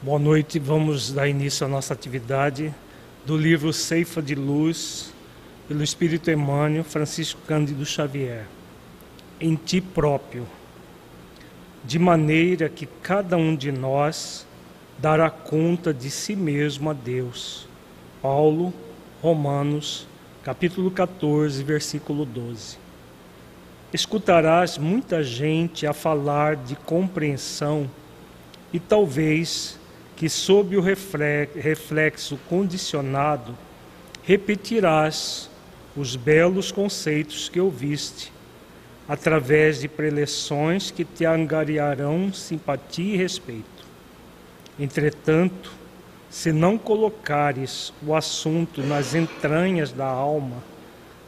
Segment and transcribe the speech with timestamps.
[0.00, 2.72] Boa noite, vamos dar início à nossa atividade
[3.26, 5.12] do livro Ceifa de Luz,
[5.66, 8.46] pelo Espírito Emmanuel, Francisco Cândido Xavier.
[9.40, 10.46] Em ti próprio,
[11.84, 14.46] de maneira que cada um de nós
[14.98, 17.66] dará conta de si mesmo a Deus.
[18.22, 18.72] Paulo,
[19.20, 20.06] Romanos,
[20.44, 22.78] capítulo 14, versículo 12.
[23.92, 27.90] Escutarás muita gente a falar de compreensão
[28.72, 29.77] e talvez
[30.18, 33.56] que, sob o reflexo condicionado,
[34.24, 35.48] repetirás
[35.96, 38.32] os belos conceitos que ouviste,
[39.08, 43.86] através de preleções que te angariarão simpatia e respeito.
[44.76, 45.70] Entretanto,
[46.28, 50.56] se não colocares o assunto nas entranhas da alma,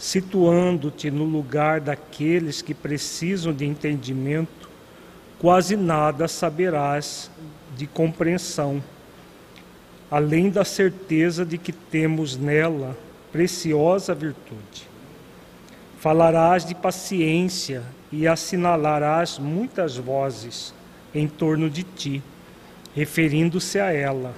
[0.01, 4.69] situando-te no lugar daqueles que precisam de entendimento,
[5.39, 7.31] quase nada saberás
[7.81, 8.85] de compreensão,
[10.11, 12.95] além da certeza de que temos nela
[13.33, 14.87] preciosa virtude.
[15.99, 20.75] Falarás de paciência e assinalarás muitas vozes
[21.15, 22.23] em torno de ti,
[22.95, 24.35] referindo-se a ela.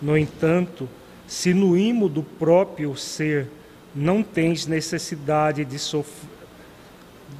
[0.00, 0.88] No entanto,
[1.28, 3.48] se no imo do próprio ser
[3.94, 6.10] não tens necessidade de, sof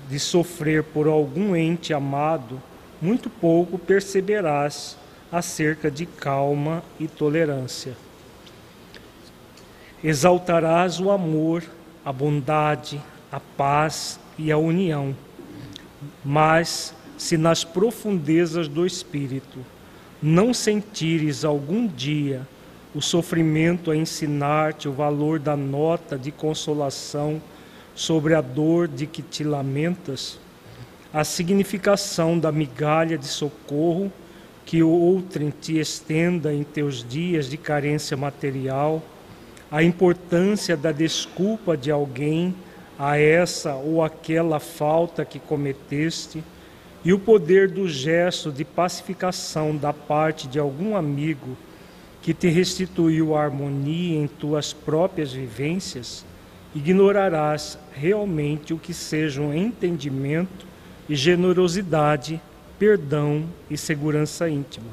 [0.09, 2.63] de sofrer por algum ente amado,
[3.01, 5.02] muito pouco perceberás
[5.33, 7.97] acerca de calma e tolerância.
[10.05, 11.65] Exaltarás o amor,
[12.05, 15.17] a bondade, a paz e a união.
[16.23, 19.59] Mas, se nas profundezas do espírito
[20.21, 22.47] não sentires algum dia
[22.95, 27.41] o sofrimento a ensinar-te o valor da nota de consolação
[27.95, 30.39] sobre a dor de que te lamentas,
[31.13, 34.13] a significação da migalha de socorro
[34.65, 39.03] que outrem te estenda em teus dias de carência material,
[39.71, 42.55] a importância da desculpa de alguém
[42.99, 46.43] a essa ou aquela falta que cometeste,
[47.05, 51.57] e o poder do gesto de pacificação da parte de algum amigo
[52.21, 56.25] que te restituiu a harmonia em tuas próprias vivências,
[56.75, 60.65] ignorarás realmente o que sejam entendimento
[61.09, 62.41] e generosidade
[62.83, 64.89] perdão e segurança íntima.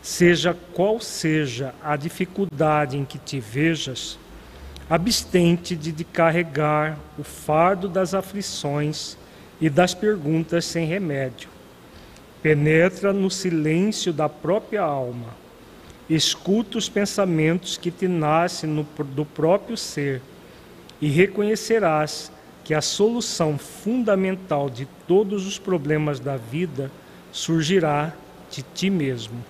[0.00, 4.16] Seja qual seja a dificuldade em que te vejas,
[4.88, 9.16] abstente de, de carregar o fardo das aflições
[9.60, 11.48] e das perguntas sem remédio.
[12.40, 15.34] Penetra no silêncio da própria alma.
[16.08, 20.22] Escuta os pensamentos que te nascem no, do próprio ser
[21.00, 22.30] e reconhecerás
[22.64, 26.90] que a solução fundamental de todos os problemas da vida
[27.32, 28.12] surgirá
[28.50, 29.42] de ti mesmo.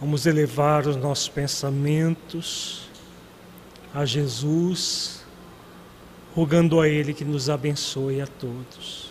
[0.00, 2.88] Vamos elevar os nossos pensamentos
[3.94, 5.24] a Jesus,
[6.34, 9.10] rogando a Ele que nos abençoe a todos.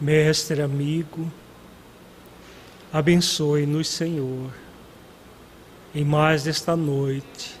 [0.00, 1.30] Mestre, amigo,
[2.92, 4.50] abençoe-nos, Senhor,
[5.94, 7.55] em mais esta noite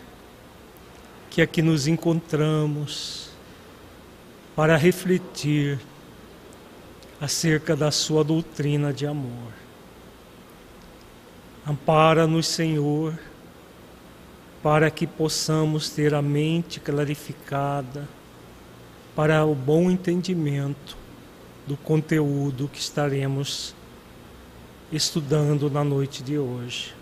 [1.36, 3.28] que aqui nos encontramos
[4.56, 5.78] para refletir
[7.20, 9.52] acerca da Sua doutrina de amor.
[11.66, 13.18] Ampara-nos, Senhor,
[14.62, 18.08] para que possamos ter a mente clarificada
[19.14, 20.96] para o bom entendimento
[21.66, 23.74] do conteúdo que estaremos
[24.90, 26.94] estudando na noite de hoje.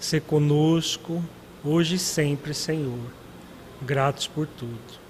[0.00, 1.22] Se conosco,
[1.62, 3.23] hoje e sempre, Senhor
[3.82, 5.04] gratos por tudo.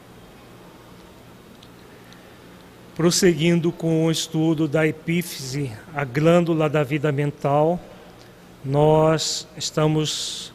[2.95, 7.81] Prosseguindo com o estudo da epífise, a glândula da vida mental,
[8.65, 10.53] nós estamos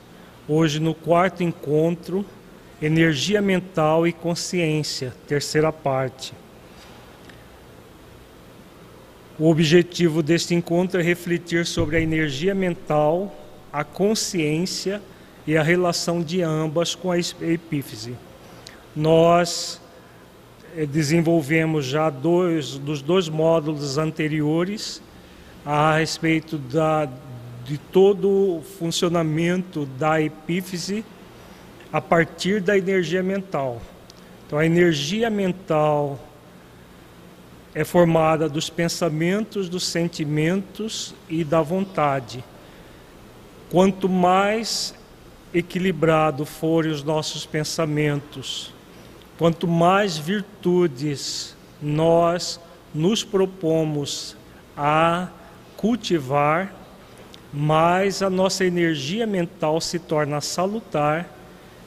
[0.47, 2.25] hoje no quarto encontro,
[2.81, 6.33] Energia Mental e Consciência, terceira parte.
[9.37, 13.33] O objetivo deste encontro é refletir sobre a energia mental,
[13.71, 18.15] a consciência e e a relação de ambas com a epífise.
[18.95, 19.81] Nós
[20.75, 25.01] eh, desenvolvemos já dois dos dois módulos anteriores
[25.65, 27.07] a respeito da,
[27.65, 31.03] de todo o funcionamento da epífise
[31.91, 33.81] a partir da energia mental.
[34.45, 36.19] Então, a energia mental
[37.73, 42.43] é formada dos pensamentos, dos sentimentos e da vontade.
[43.69, 44.95] Quanto mais
[45.53, 48.73] equilibrado forem os nossos pensamentos,
[49.37, 52.59] quanto mais virtudes nós
[52.93, 54.35] nos propomos
[54.75, 55.27] a
[55.77, 56.73] cultivar,
[57.51, 61.27] mais a nossa energia mental se torna salutar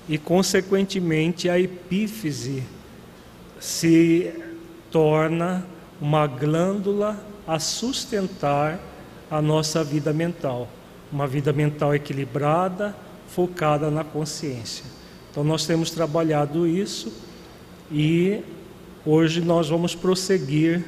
[0.08, 2.64] e, consequentemente, a epífise
[3.60, 4.32] se
[4.90, 5.64] torna
[6.00, 7.16] uma glândula
[7.46, 8.80] a sustentar
[9.30, 10.68] a nossa vida mental,
[11.12, 12.94] uma vida mental equilibrada,
[13.34, 14.84] focada na consciência.
[15.30, 17.12] Então nós temos trabalhado isso
[17.90, 18.40] e
[19.04, 20.84] hoje nós vamos prosseguir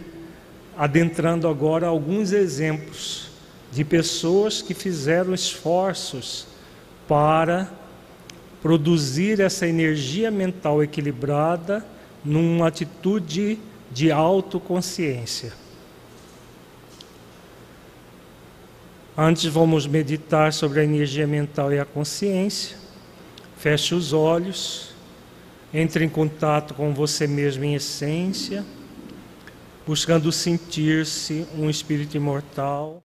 [0.77, 3.29] adentrando agora alguns exemplos
[3.73, 6.47] de pessoas que fizeram esforços
[7.09, 7.71] para
[8.63, 11.85] produzir essa energia mental equilibrada
[12.25, 13.59] numa atitude
[13.91, 15.53] de autoconsciência.
[19.17, 22.77] Antes vamos meditar sobre a energia mental e a consciência.
[23.57, 24.93] Feche os olhos,
[25.73, 28.65] entre em contato com você mesmo em essência,
[29.87, 33.04] buscando sentir-se um espírito imortal.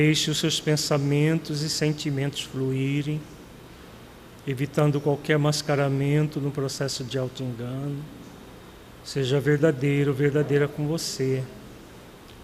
[0.00, 3.20] Deixe os seus pensamentos e sentimentos fluírem,
[4.46, 7.98] evitando qualquer mascaramento no processo de auto-engano.
[9.02, 11.42] Seja verdadeiro, verdadeira com você,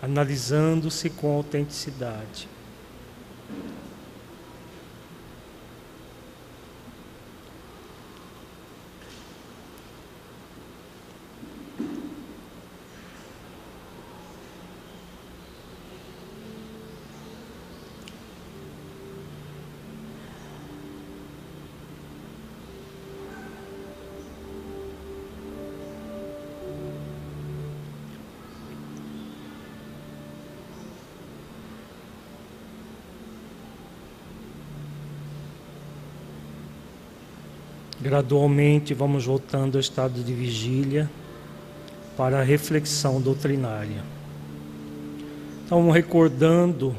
[0.02, 2.48] analisando-se com autenticidade.
[38.14, 41.10] Gradualmente vamos voltando ao estado de vigília
[42.16, 44.04] para a reflexão doutrinária.
[45.66, 46.94] Então, recordando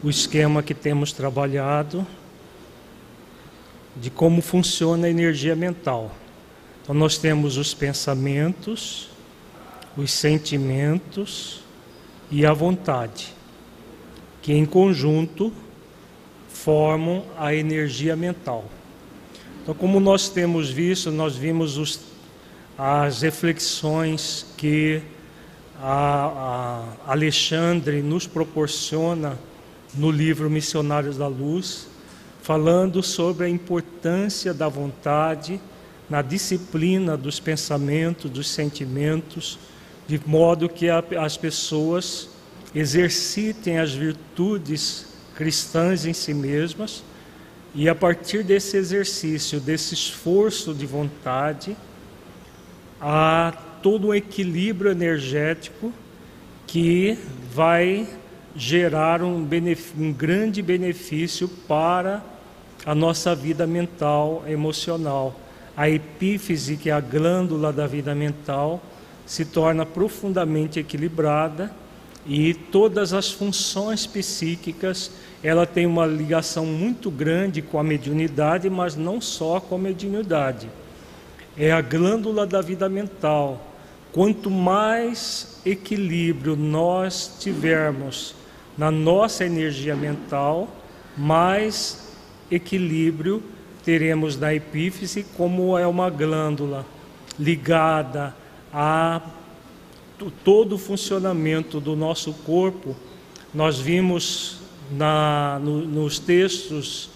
[0.00, 2.06] o esquema que temos trabalhado
[3.96, 6.12] de como funciona a energia mental.
[6.80, 9.10] Então, nós temos os pensamentos,
[9.96, 11.64] os sentimentos
[12.30, 13.34] e a vontade,
[14.40, 15.52] que em conjunto
[16.48, 18.66] formam a energia mental.
[19.62, 22.00] Então, como nós temos visto, nós vimos os,
[22.76, 25.00] as reflexões que
[25.80, 29.38] a, a Alexandre nos proporciona
[29.94, 31.86] no livro Missionários da Luz,
[32.42, 35.60] falando sobre a importância da vontade
[36.10, 39.60] na disciplina dos pensamentos, dos sentimentos,
[40.08, 42.30] de modo que a, as pessoas
[42.74, 45.06] exercitem as virtudes
[45.36, 47.04] cristãs em si mesmas
[47.74, 51.76] e a partir desse exercício, desse esforço de vontade,
[53.00, 53.52] há
[53.82, 55.92] todo um equilíbrio energético
[56.66, 57.18] que
[57.52, 58.06] vai
[58.54, 59.48] gerar um,
[59.98, 62.22] um grande benefício para
[62.84, 65.34] a nossa vida mental, emocional.
[65.74, 68.82] A epífise, que é a glândula da vida mental,
[69.24, 71.74] se torna profundamente equilibrada
[72.26, 75.10] e todas as funções psíquicas
[75.42, 80.68] ela tem uma ligação muito grande com a mediunidade, mas não só com a mediunidade.
[81.56, 83.60] É a glândula da vida mental.
[84.12, 88.34] Quanto mais equilíbrio nós tivermos
[88.78, 90.68] na nossa energia mental,
[91.16, 92.12] mais
[92.50, 93.42] equilíbrio
[93.84, 96.86] teremos na epífise, como é uma glândula
[97.38, 98.34] ligada
[98.72, 99.20] a
[100.30, 102.96] todo o funcionamento do nosso corpo.
[103.52, 104.58] Nós vimos
[104.90, 107.10] na, no, nos textos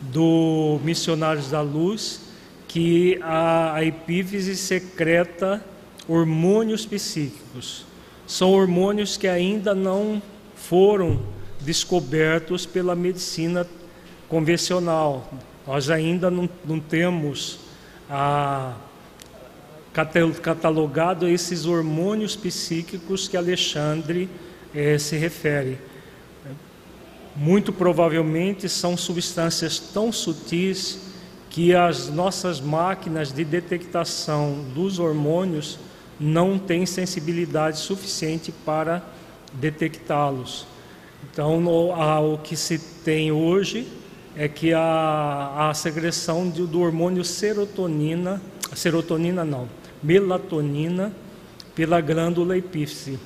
[0.00, 2.20] do Missionários da Luz
[2.68, 5.64] que a, a epífise secreta
[6.08, 7.84] hormônios psíquicos.
[8.26, 10.20] São hormônios que ainda não
[10.54, 11.22] foram
[11.60, 13.66] descobertos pela medicina
[14.28, 15.32] convencional.
[15.66, 17.58] Nós ainda não, não temos
[18.10, 18.74] a,
[20.42, 24.28] catalogado esses hormônios psíquicos que Alexandre
[24.74, 25.78] eh, se refere
[27.36, 30.98] muito provavelmente são substâncias tão sutis
[31.50, 35.78] que as nossas máquinas de detectação dos hormônios
[36.18, 39.02] não têm sensibilidade suficiente para
[39.52, 40.66] detectá-los.
[41.30, 43.86] Então, no, a, o que se tem hoje
[44.34, 48.40] é que a, a secreção de, do hormônio serotonina,
[48.74, 49.68] serotonina não,
[50.02, 51.12] melatonina,
[51.74, 53.18] pela glândula epífise.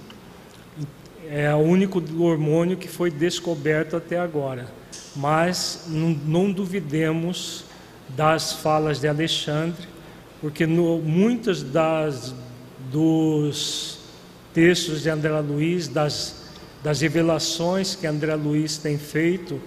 [1.29, 4.67] É o único hormônio que foi descoberto até agora.
[5.15, 7.65] Mas não, não duvidemos
[8.09, 9.87] das falas de Alexandre,
[10.41, 12.35] porque no, muitas das
[12.91, 14.01] dos
[14.53, 16.49] textos de André Luiz, das,
[16.83, 19.61] das revelações que André Luiz tem feito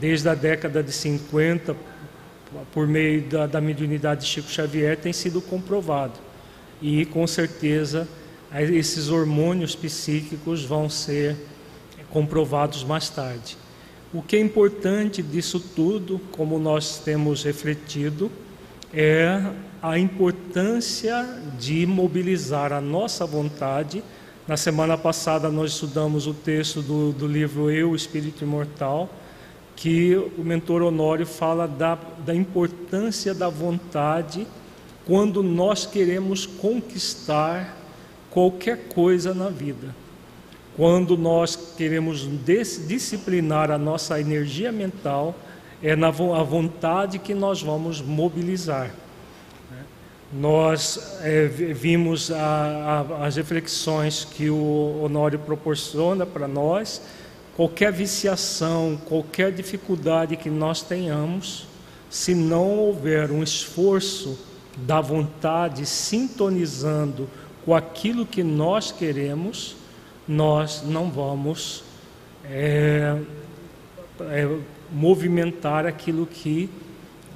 [0.00, 1.76] desde a década de 50,
[2.72, 6.25] por meio da, da mediunidade de Chico Xavier, tem sido comprovado.
[6.80, 8.06] E com certeza
[8.70, 11.36] esses hormônios psíquicos vão ser
[12.10, 13.56] comprovados mais tarde.
[14.14, 18.30] O que é importante disso tudo, como nós temos refletido,
[18.94, 19.42] é
[19.82, 21.26] a importância
[21.58, 24.02] de mobilizar a nossa vontade.
[24.46, 29.10] Na semana passada nós estudamos o texto do, do livro Eu, Espírito Imortal,
[29.74, 34.46] que o mentor Honório fala da, da importância da vontade
[35.06, 37.76] quando nós queremos conquistar
[38.28, 39.94] qualquer coisa na vida.
[40.76, 45.34] Quando nós queremos disciplinar a nossa energia mental,
[45.82, 46.10] é na a
[46.42, 48.90] vontade que nós vamos mobilizar.
[50.32, 57.00] Nós é, vimos a, a, as reflexões que o Honório proporciona para nós.
[57.54, 61.68] Qualquer viciação, qualquer dificuldade que nós tenhamos,
[62.10, 64.36] se não houver um esforço
[64.76, 67.28] da vontade sintonizando
[67.64, 69.76] com aquilo que nós queremos,
[70.28, 71.82] nós não vamos
[72.44, 73.18] é,
[74.20, 74.58] é,
[74.92, 76.70] movimentar aquilo que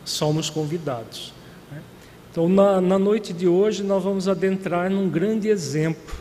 [0.04, 1.32] somos convidados.
[1.70, 1.82] Né?
[2.30, 6.14] Então, na, na noite de hoje, nós vamos adentrar num grande exemplo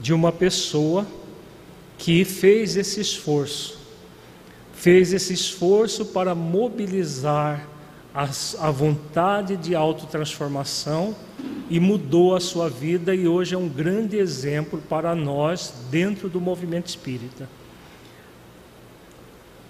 [0.00, 1.06] de uma pessoa
[1.96, 3.78] que fez esse esforço,
[4.72, 7.66] fez esse esforço para mobilizar
[8.14, 11.14] a, vontade de autotransformação
[11.70, 16.40] e mudou a sua vida e hoje é um grande exemplo para nós dentro do
[16.40, 17.48] movimento espírita.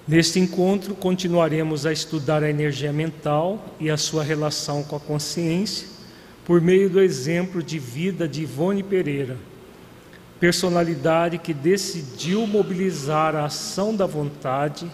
[0.07, 5.99] Neste encontro, continuaremos a estudar a energia mental e a sua relação com a consciência
[6.49, 9.37] por meio do exemplo de vida de Ivone Pereira,
[10.41, 14.91] personalidade que decidiu mobilizar a ação da vontade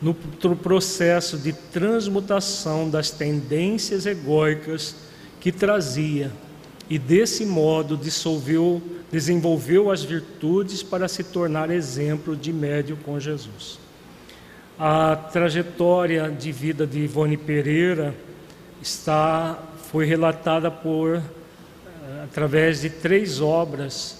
[0.00, 0.14] no
[0.56, 4.94] processo de transmutação das tendências egóicas
[5.40, 6.30] que trazia
[6.90, 13.78] e desse modo dissolveu, desenvolveu as virtudes para se tornar exemplo de médio com Jesus.
[14.78, 18.14] A trajetória de vida de Ivone Pereira
[18.80, 19.58] está
[19.90, 21.22] foi relatada por eh,
[22.24, 24.17] através de três obras.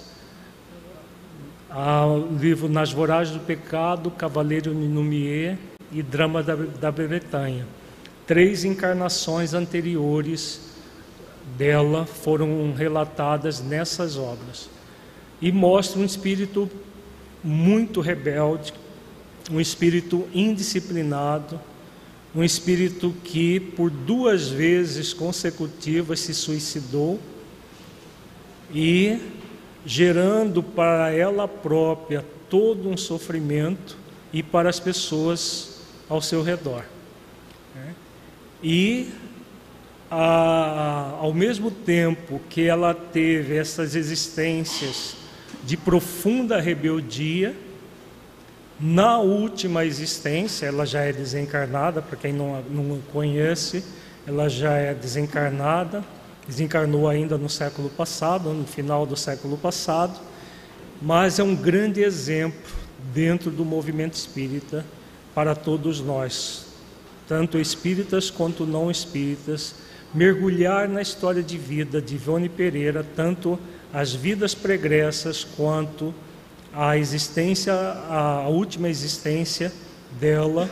[1.70, 5.58] O livro Nas Voragens do Pecado, Cavaleiro Numier
[5.92, 7.66] e Drama da, da Bretanha.
[8.26, 10.62] Três encarnações anteriores
[11.58, 14.70] dela foram relatadas nessas obras
[15.42, 16.70] e mostra um espírito
[17.44, 18.72] muito rebelde,
[19.50, 21.60] um espírito indisciplinado,
[22.34, 27.20] um espírito que por duas vezes consecutivas se suicidou
[28.72, 29.18] e
[29.88, 33.96] gerando para ela própria todo um sofrimento
[34.30, 36.84] e para as pessoas ao seu redor.
[37.74, 37.94] Né?
[38.62, 39.08] E
[40.10, 45.16] a, ao mesmo tempo que ela teve essas existências
[45.64, 47.56] de profunda rebeldia,
[48.78, 53.82] na última existência, ela já é desencarnada, para quem não, não conhece,
[54.26, 56.04] ela já é desencarnada,
[56.48, 60.18] desencarnou ainda no século passado, no final do século passado,
[61.00, 62.72] mas é um grande exemplo
[63.12, 64.84] dentro do movimento espírita
[65.34, 66.66] para todos nós,
[67.28, 69.74] tanto espíritas quanto não espíritas,
[70.14, 73.58] mergulhar na história de vida de Ivone Pereira, tanto
[73.92, 76.14] as vidas pregressas quanto
[76.72, 79.70] a existência, a última existência
[80.18, 80.68] dela,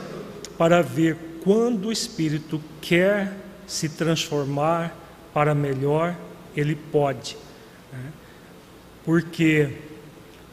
[0.57, 5.06] para ver quando o espírito quer se transformar
[5.37, 6.17] para melhor,
[6.57, 7.37] ele pode.
[7.93, 8.11] Né?
[9.05, 9.69] Porque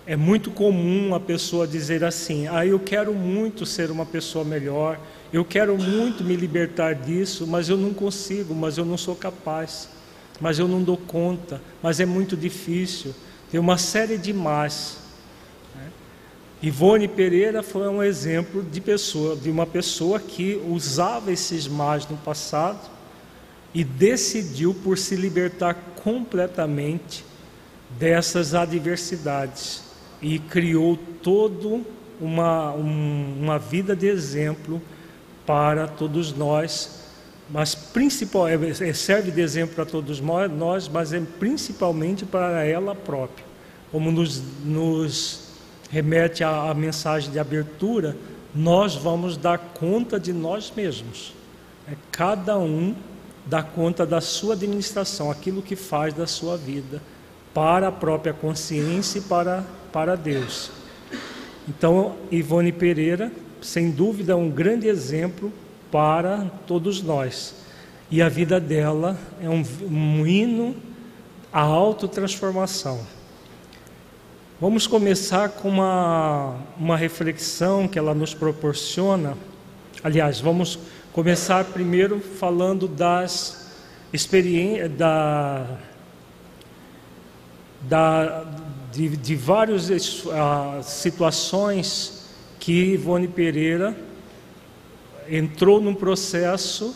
[0.06, 5.00] é muito comum a pessoa dizer assim: ah, eu quero muito ser uma pessoa melhor,
[5.32, 9.88] eu quero muito me libertar disso, mas eu não consigo, mas eu não sou capaz,
[10.42, 13.16] mas eu não dou conta, mas é muito difícil.
[13.50, 14.98] Tem uma série de mas.
[15.74, 15.88] Né?
[16.62, 22.18] Ivone Pereira foi um exemplo de pessoa, de uma pessoa que usava esses mas no
[22.18, 22.92] passado
[23.74, 27.25] e decidiu por se libertar completamente
[27.98, 29.84] dessas adversidades
[30.22, 31.86] e criou todo
[32.20, 34.82] uma, um, uma vida de exemplo
[35.46, 37.01] para todos nós,
[37.50, 42.96] mas principal, é, é, serve de exemplo para todos nós, mas é principalmente para ela
[42.96, 43.46] própria,
[43.92, 45.44] como nos, nos
[45.89, 48.15] remete à mensagem de abertura,
[48.56, 51.34] nós vamos dar conta de nós mesmos.
[51.88, 52.96] É, cada um
[53.45, 57.01] dá conta da sua administração, aquilo que faz da sua vida,
[57.53, 60.71] para a própria consciência e para, para Deus.
[61.67, 63.31] Então, Ivone Pereira,
[63.62, 65.51] sem dúvida, é um grande exemplo
[65.91, 67.55] para todos nós.
[68.09, 70.75] E a vida dela é um, um hino
[71.51, 73.00] à autotransformação.
[74.59, 79.38] Vamos começar com uma, uma reflexão que ela nos proporciona.
[80.03, 80.79] Aliás, vamos
[81.13, 83.72] começar primeiro falando das
[84.12, 85.77] experiências, da,
[87.82, 88.43] da,
[88.91, 89.89] de, de várias
[90.25, 93.96] uh, situações que Ivone Pereira
[95.29, 96.96] entrou num processo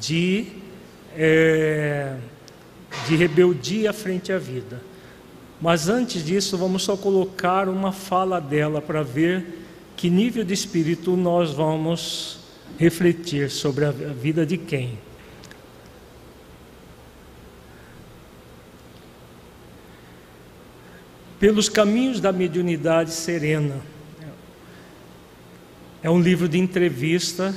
[0.00, 0.46] de,
[1.16, 2.16] é,
[3.08, 4.80] de rebeldia frente à vida.
[5.60, 9.64] Mas antes disso, vamos só colocar uma fala dela para ver
[9.96, 12.45] que nível de espírito nós vamos
[12.78, 14.98] refletir sobre a vida de quem.
[21.38, 23.80] Pelos caminhos da mediunidade serena.
[26.02, 27.54] É um livro de entrevista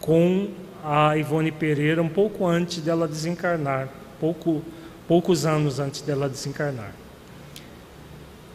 [0.00, 0.50] com
[0.84, 3.88] a Ivone Pereira um pouco antes dela desencarnar,
[4.20, 4.62] pouco,
[5.08, 6.92] poucos anos antes dela desencarnar.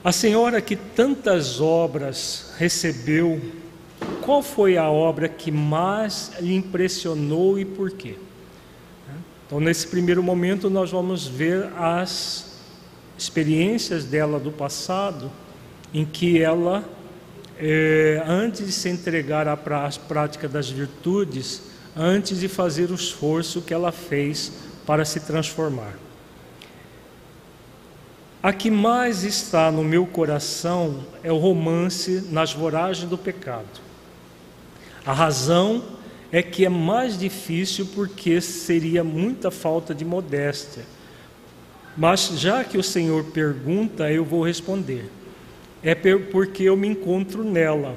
[0.03, 3.39] A senhora que tantas obras recebeu,
[4.21, 8.15] qual foi a obra que mais lhe impressionou e por quê?
[9.45, 12.55] Então, nesse primeiro momento, nós vamos ver as
[13.17, 15.29] experiências dela do passado,
[15.93, 16.85] em que ela,
[17.59, 21.63] é, antes de se entregar à prática das virtudes,
[21.97, 24.53] antes de fazer o esforço que ela fez
[24.85, 25.95] para se transformar.
[28.41, 33.90] A que mais está no meu coração é o romance Nas Voragens do Pecado.
[35.05, 35.83] A razão
[36.31, 40.83] é que é mais difícil porque seria muita falta de modéstia.
[41.97, 45.09] Mas já que o Senhor pergunta, eu vou responder.
[45.83, 47.95] É porque eu me encontro nela.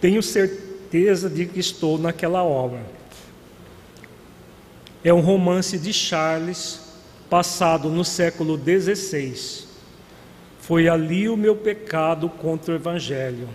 [0.00, 2.84] Tenho certeza de que estou naquela obra.
[5.02, 6.80] É um romance de Charles
[7.30, 9.66] passado no século XVI.
[10.60, 13.48] Foi ali o meu pecado contra o Evangelho.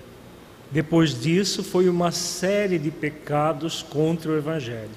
[0.73, 4.89] Depois disso, foi uma série de pecados contra o Evangelho.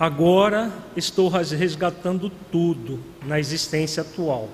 [0.00, 4.48] Agora estou resgatando tudo na existência atual.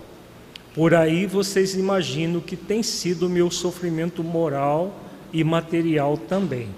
[0.74, 4.98] Por aí vocês imaginam que tem sido meu sofrimento moral
[5.32, 6.68] e material também.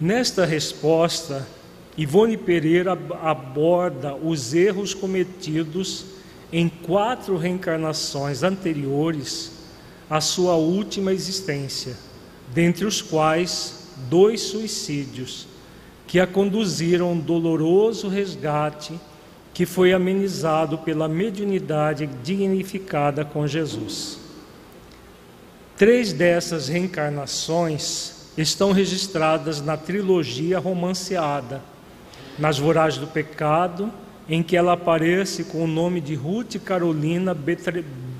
[0.00, 1.46] Nesta resposta,
[1.96, 6.04] Ivone Pereira aborda os erros cometidos
[6.52, 9.61] em quatro reencarnações anteriores
[10.12, 11.96] à sua última existência,
[12.52, 15.48] dentre os quais dois suicídios,
[16.06, 18.92] que a conduziram a um doloroso resgate
[19.54, 24.18] que foi amenizado pela mediunidade dignificada com Jesus.
[25.78, 31.62] Três dessas reencarnações estão registradas na trilogia romanceada
[32.38, 33.90] nas Voragens do Pecado,
[34.28, 37.34] em que ela aparece com o nome de Ruth Carolina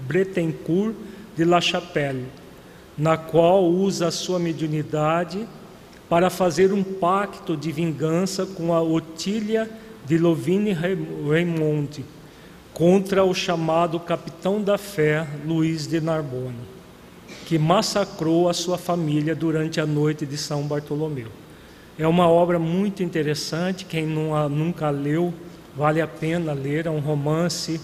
[0.06, 2.26] Bretencourt de La Chapelle,
[2.96, 5.46] na qual usa a sua mediunidade
[6.08, 9.70] para fazer um pacto de vingança com a Otília
[10.04, 12.04] de Lovine Raymond
[12.74, 16.56] contra o chamado capitão da fé Luiz de Narbonne,
[17.46, 21.28] que massacrou a sua família durante a noite de São Bartolomeu.
[21.98, 25.32] É uma obra muito interessante, quem não, nunca leu,
[25.76, 26.86] vale a pena ler.
[26.86, 27.80] É um romance,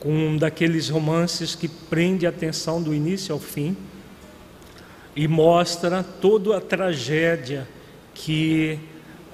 [0.00, 3.76] com um daqueles romances que prende a atenção do início ao fim
[5.16, 7.68] e mostra toda a tragédia
[8.14, 8.78] que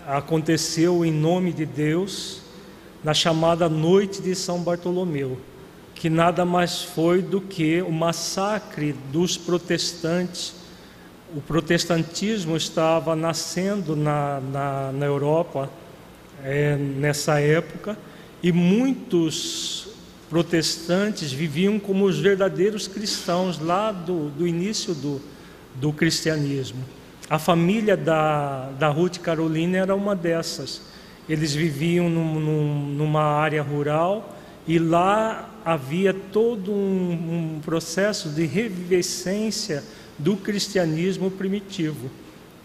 [0.06, 2.42] aconteceu em nome de Deus
[3.02, 5.38] na chamada Noite de São Bartolomeu,
[5.94, 10.54] que nada mais foi do que o massacre dos protestantes.
[11.36, 15.68] O protestantismo estava nascendo na, na, na Europa
[16.42, 17.98] é, nessa época
[18.42, 19.93] e muitos
[20.28, 25.20] protestantes viviam como os verdadeiros cristãos lá do, do início do,
[25.74, 26.84] do cristianismo.
[27.28, 30.82] A família da, da Ruth Carolina era uma dessas.
[31.28, 38.44] eles viviam num, num, numa área rural e lá havia todo um, um processo de
[38.44, 39.82] revivescência
[40.18, 42.10] do cristianismo primitivo.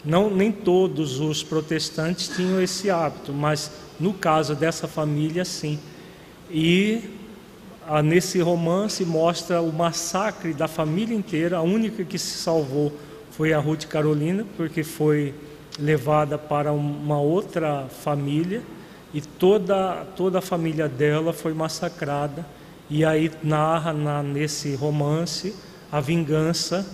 [0.03, 5.77] Não, nem todos os protestantes tinham esse hábito, mas no caso dessa família, sim.
[6.49, 7.18] E
[8.03, 11.57] nesse romance mostra o massacre da família inteira.
[11.57, 12.93] A única que se salvou
[13.31, 15.33] foi a Ruth Carolina, porque foi
[15.79, 18.61] levada para uma outra família
[19.13, 22.45] e toda, toda a família dela foi massacrada.
[22.89, 25.55] E aí narra na, nesse romance
[25.91, 26.85] a vingança.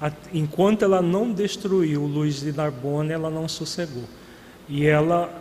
[0.00, 4.04] A, enquanto ela não destruiu Luiz de Narbonne, ela não sossegou.
[4.68, 5.32] E ela,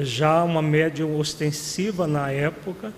[0.00, 2.92] já uma médium ostensiva na época,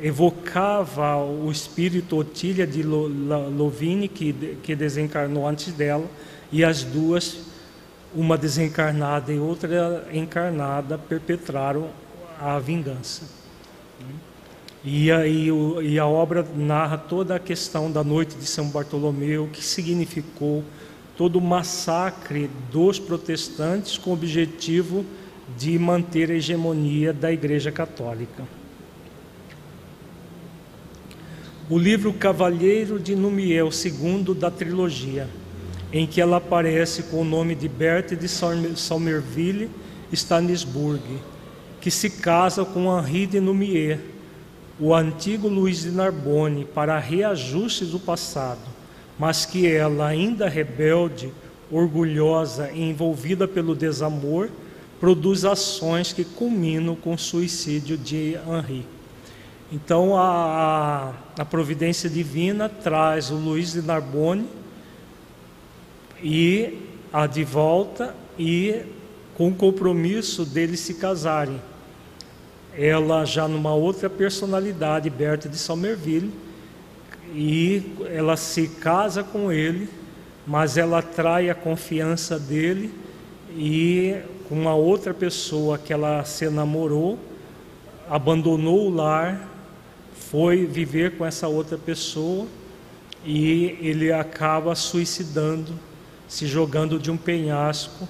[0.00, 4.32] evocava o espírito Otília de Lovini, que,
[4.62, 6.06] que desencarnou antes dela,
[6.52, 7.38] e as duas
[8.14, 11.90] uma desencarnada e outra encarnada perpetraram
[12.40, 13.24] a vingança.
[14.82, 15.48] E, aí,
[15.82, 20.64] e a obra narra toda a questão da noite de São Bartolomeu, que significou
[21.16, 25.04] todo o massacre dos protestantes com o objetivo
[25.58, 28.44] de manter a hegemonia da Igreja Católica.
[31.68, 35.28] O livro Cavalheiro de Numiel, segundo da trilogia
[35.92, 39.70] em que ela aparece com o nome de Berthe de Somerville
[40.12, 41.02] Stanisburg,
[41.80, 43.98] que se casa com Henri de Numier,
[44.78, 48.60] o antigo Luiz de Narbonne, para reajustes do passado,
[49.18, 51.32] mas que ela, ainda rebelde,
[51.70, 54.50] orgulhosa e envolvida pelo desamor,
[55.00, 58.86] produz ações que culminam com o suicídio de Henri.
[59.70, 64.46] Então a, a, providência divina traz o Luiz de Narbonne
[66.22, 66.78] e
[67.12, 68.82] a de volta e
[69.36, 71.60] com o compromisso deles se casarem.
[72.78, 76.32] Ela já numa outra personalidade, Berta de Somerville,
[77.34, 79.88] e ela se casa com ele,
[80.46, 82.94] mas ela atrai a confiança dele
[83.50, 84.16] e
[84.48, 87.18] com uma outra pessoa que ela se namorou,
[88.08, 89.55] abandonou o lar,
[90.30, 92.46] foi viver com essa outra pessoa
[93.24, 95.72] e ele acaba suicidando
[96.28, 98.08] se jogando de um penhasco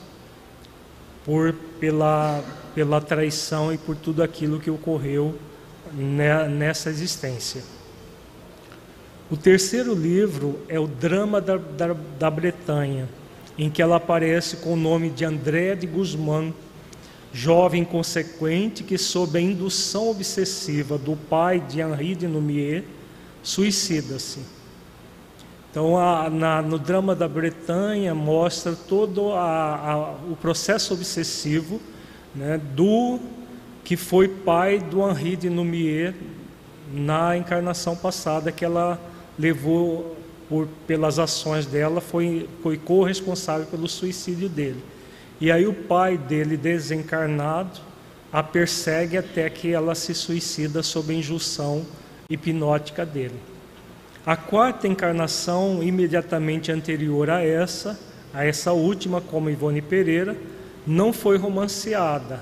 [1.24, 2.42] por pela
[2.74, 5.35] pela traição e por tudo aquilo que ocorreu
[5.94, 7.62] nessa existência.
[9.31, 13.09] O terceiro livro é o Drama da, da, da Bretanha,
[13.57, 16.52] em que ela aparece com o nome de André de Guzmán,
[17.37, 22.83] jovem consequente que, sob a indução obsessiva do pai de Henri de Numier,
[23.42, 24.40] suicida-se.
[25.70, 31.79] Então, a, na, no drama da Bretanha mostra todo a, a, o processo obsessivo
[32.35, 33.20] né, do
[33.85, 36.14] que foi pai do Henri de Numier
[36.90, 38.99] na encarnação passada que ela
[39.38, 40.16] levou
[40.49, 44.83] por, pelas ações dela foi foi corresponsável pelo suicídio dele.
[45.40, 47.81] E aí o pai dele desencarnado
[48.33, 51.87] a persegue até que ela se suicida sob a injunção
[52.29, 53.38] hipnótica dele.
[54.25, 57.99] A quarta encarnação, imediatamente anterior a essa,
[58.35, 60.37] a essa última, como Ivone Pereira,
[60.87, 62.40] não foi romanceada.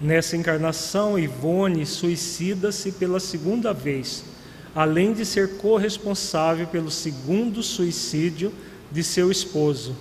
[0.00, 4.24] Nessa encarnação, Ivone suicida-se pela segunda vez,
[4.74, 8.52] além de ser corresponsável pelo segundo suicídio
[8.90, 9.96] de seu esposo,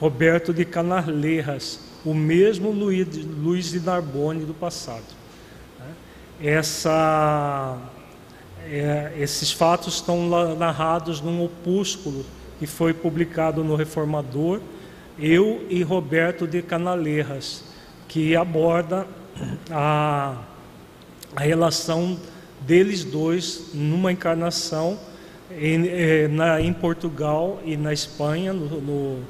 [0.00, 5.04] Roberto de Canarlejas, o mesmo Luiz de Narbonne do passado.
[6.40, 7.78] Essa
[8.70, 12.24] é, esses fatos estão narrados num opúsculo
[12.58, 14.60] que foi publicado no Reformador,
[15.18, 17.64] eu e Roberto de Canaleiras,
[18.08, 19.06] que aborda
[19.70, 20.36] a,
[21.34, 22.18] a relação
[22.60, 24.98] deles dois numa encarnação
[25.50, 29.22] em, eh, na, em Portugal e na Espanha no, no,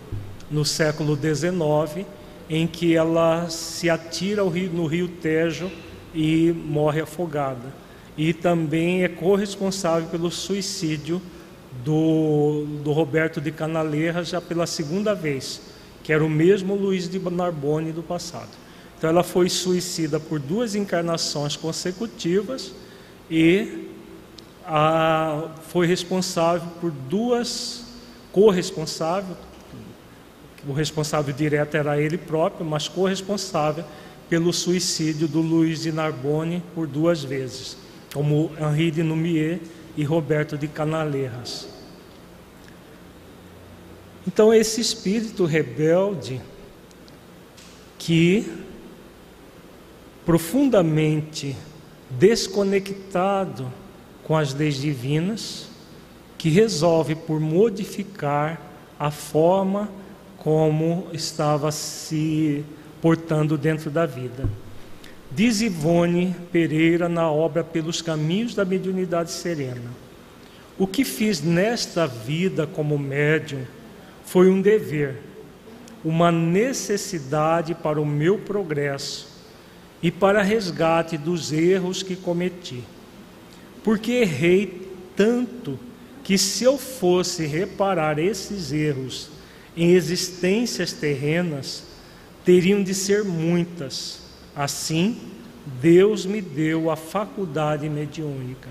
[0.51, 2.07] no século XIX,
[2.49, 5.71] em que ela se atira rio, no rio Tejo
[6.15, 11.21] e morre afogada e também é corresponsável pelo suicídio
[11.85, 15.61] do, do Roberto de Canaleira já pela segunda vez,
[16.03, 18.49] que era o mesmo Luiz de Narbonne do passado.
[18.97, 22.73] Então ela foi suicida por duas encarnações consecutivas
[23.31, 23.89] e
[24.65, 27.85] a, foi responsável por duas
[28.33, 29.37] corresponsável,
[30.67, 33.85] o responsável direto era ele próprio, mas corresponsável
[34.29, 37.77] pelo suicídio do Luiz de Narbonne por duas vezes
[38.13, 39.61] como Henri de Numier
[39.95, 41.69] e Roberto de Canaleiras.
[44.27, 46.41] Então, esse espírito rebelde
[47.99, 48.51] que
[50.25, 51.55] profundamente
[52.11, 53.71] desconectado
[54.25, 55.69] com as leis divinas,
[56.39, 58.61] que resolve por modificar
[58.99, 59.91] a forma
[60.47, 62.65] como estava se
[63.03, 64.49] portando dentro da vida.
[65.29, 69.91] Diz Ivone Pereira na obra Pelos Caminhos da Mediunidade Serena.
[70.79, 73.63] O que fiz nesta vida como médium
[74.25, 75.21] foi um dever,
[76.05, 79.27] uma necessidade para o meu progresso
[80.01, 82.85] e para resgate dos erros que cometi.
[83.83, 85.77] Porque errei tanto
[86.23, 89.35] que se eu fosse reparar esses erros
[89.77, 91.85] em existências terrenas,
[92.45, 94.21] teriam de ser muitas.
[94.55, 95.19] Assim,
[95.81, 98.71] Deus me deu a faculdade mediúnica.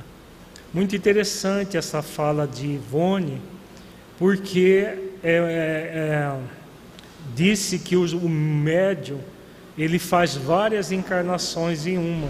[0.74, 3.42] Muito interessante essa fala de Ivone,
[4.18, 4.84] porque
[5.24, 6.38] é, é, é,
[7.36, 9.20] disse que o, médium
[9.78, 12.30] ele faz várias encarnações em uma.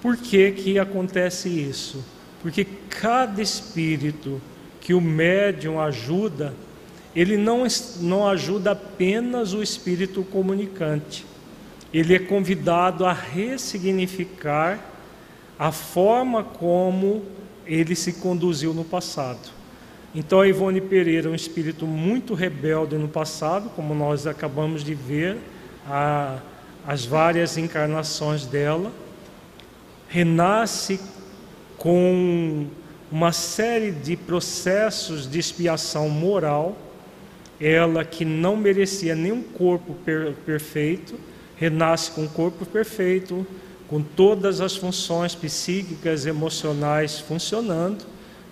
[0.00, 2.04] Por que, que acontece isso?
[2.42, 4.40] Porque cada espírito
[4.80, 6.54] que o médium ajuda,
[7.18, 7.66] ele não,
[7.98, 11.26] não ajuda apenas o espírito comunicante,
[11.92, 14.78] ele é convidado a ressignificar
[15.58, 17.24] a forma como
[17.66, 19.50] ele se conduziu no passado.
[20.14, 24.94] Então, a Ivone Pereira é um espírito muito rebelde no passado, como nós acabamos de
[24.94, 25.38] ver,
[25.88, 26.38] a,
[26.86, 28.92] as várias encarnações dela,
[30.08, 31.00] renasce
[31.76, 32.68] com
[33.10, 36.76] uma série de processos de expiação moral,
[37.60, 41.18] ela que não merecia nenhum corpo per perfeito,
[41.56, 43.46] renasce com um corpo perfeito,
[43.88, 48.04] com todas as funções psíquicas, emocionais funcionando,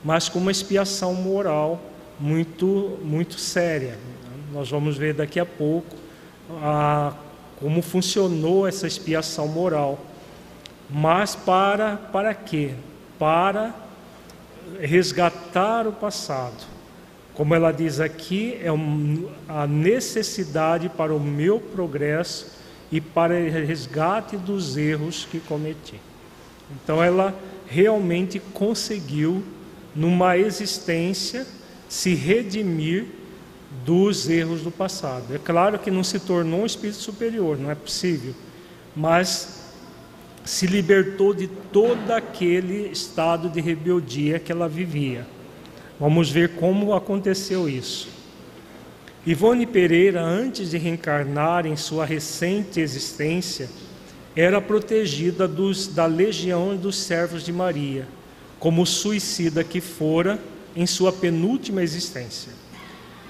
[0.03, 1.81] mas com uma expiação moral
[2.19, 3.99] muito, muito séria.
[4.53, 5.95] Nós vamos ver daqui a pouco
[6.63, 7.13] a,
[7.61, 9.99] como funcionou essa expiação moral.
[10.89, 12.75] Mas para, para quê?
[13.19, 13.75] Para
[14.81, 16.76] resgatar o passado.
[17.37, 18.69] Como ela diz aqui, é
[19.47, 22.51] a necessidade para o meu progresso
[22.91, 26.01] e para o resgate dos erros que cometi.
[26.71, 29.45] Então ela realmente conseguiu,
[29.95, 31.47] numa existência,
[31.89, 33.05] se redimir
[33.85, 35.35] dos erros do passado.
[35.35, 38.35] É claro que não se tornou um espírito superior, não é possível,
[38.95, 39.73] mas
[40.43, 45.27] se libertou de todo aquele estado de rebeldia que ela vivia.
[45.99, 48.09] Vamos ver como aconteceu isso.
[49.27, 53.69] Ivone Pereira, antes de reencarnar em sua recente existência,
[54.37, 58.07] era protegida dos, da legião dos servos de Maria,
[58.59, 60.39] como suicida que fora
[60.77, 62.53] em sua penúltima existência.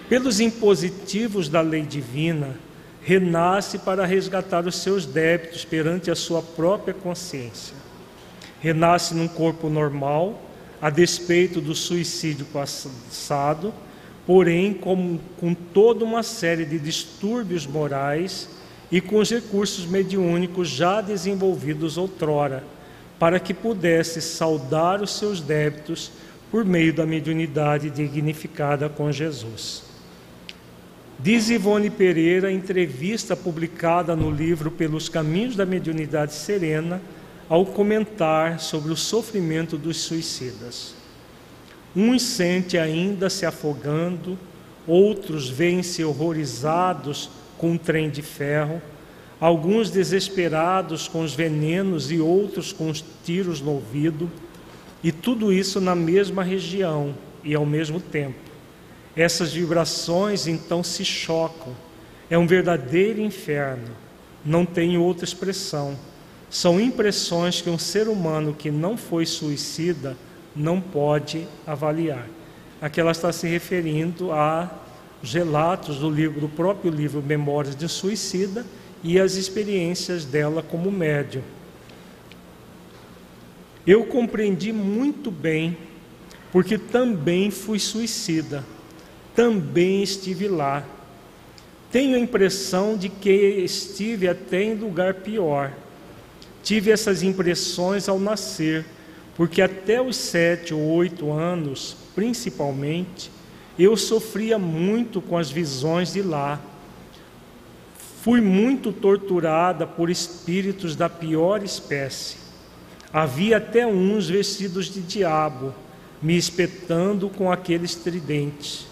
[0.08, 2.56] Pelos impositivos da lei divina,
[3.02, 7.74] renasce para resgatar os seus débitos perante a sua própria consciência.
[8.60, 10.42] Renasce num corpo normal,
[10.80, 13.72] a despeito do suicídio passado
[14.26, 18.48] porém com, com toda uma série de distúrbios morais
[18.90, 22.64] e com os recursos mediúnicos já desenvolvidos outrora,
[23.18, 26.10] para que pudesse saldar os seus débitos
[26.50, 29.84] por meio da mediunidade dignificada com Jesus.
[31.18, 37.00] Diz Ivone Pereira, em entrevista publicada no livro Pelos Caminhos da Mediunidade Serena,
[37.48, 40.94] ao comentar sobre o sofrimento dos suicidas.
[41.94, 44.38] Uns sente ainda se afogando,
[44.86, 48.82] outros veem-se horrorizados com um trem de ferro,
[49.40, 54.30] alguns desesperados com os venenos e outros com os tiros no ouvido,
[55.02, 58.38] e tudo isso na mesma região e ao mesmo tempo.
[59.16, 61.74] Essas vibrações então se chocam.
[62.28, 63.88] É um verdadeiro inferno.
[64.44, 65.96] Não tem outra expressão.
[66.56, 70.16] São impressões que um ser humano que não foi suicida
[70.54, 72.26] não pode avaliar.
[72.80, 74.70] Aqui ela está se referindo a
[75.22, 78.64] relatos do livro, do próprio livro Memórias de Suicida
[79.04, 81.42] e as experiências dela como médium.
[83.86, 85.76] Eu compreendi muito bem,
[86.50, 88.64] porque também fui suicida,
[89.34, 90.82] também estive lá.
[91.92, 95.70] Tenho a impressão de que estive até em lugar pior.
[96.66, 98.84] Tive essas impressões ao nascer
[99.36, 103.30] porque até os sete ou oito anos, principalmente,
[103.78, 106.60] eu sofria muito com as visões de lá.
[108.20, 112.38] Fui muito torturada por espíritos da pior espécie.
[113.12, 115.72] Havia até uns vestidos de diabo,
[116.20, 118.88] me espetando com aqueles tridentes.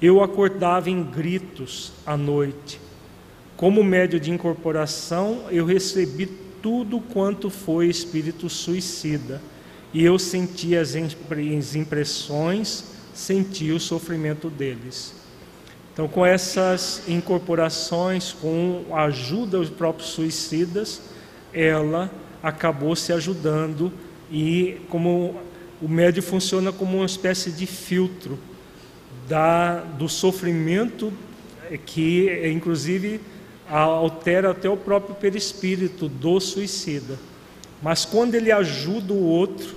[0.00, 2.80] Eu acordava em gritos à noite.
[3.56, 9.40] Como médio de incorporação, eu recebi tudo quanto foi espírito suicida.
[9.92, 10.94] E eu senti as
[11.74, 15.14] impressões, senti o sofrimento deles.
[15.92, 21.00] Então, com essas incorporações, com a ajuda dos próprios suicidas,
[21.52, 22.10] ela
[22.42, 23.92] acabou se ajudando
[24.30, 25.40] e como
[25.82, 28.38] o médio funciona como uma espécie de filtro
[29.28, 31.12] da, do sofrimento
[31.84, 33.20] que, inclusive,
[33.70, 37.18] altera até o próprio perispírito do suicida.
[37.82, 39.74] Mas quando ele ajuda o outro,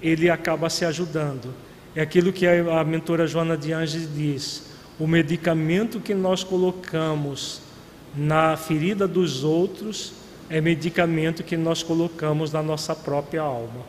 [0.00, 1.52] ele acaba se ajudando.
[1.94, 4.64] É aquilo que a, mentora Joana de Anges diz:
[4.98, 7.60] o medicamento que nós colocamos
[8.14, 10.12] na ferida dos outros
[10.48, 13.84] é medicamento que nós colocamos na nossa própria alma.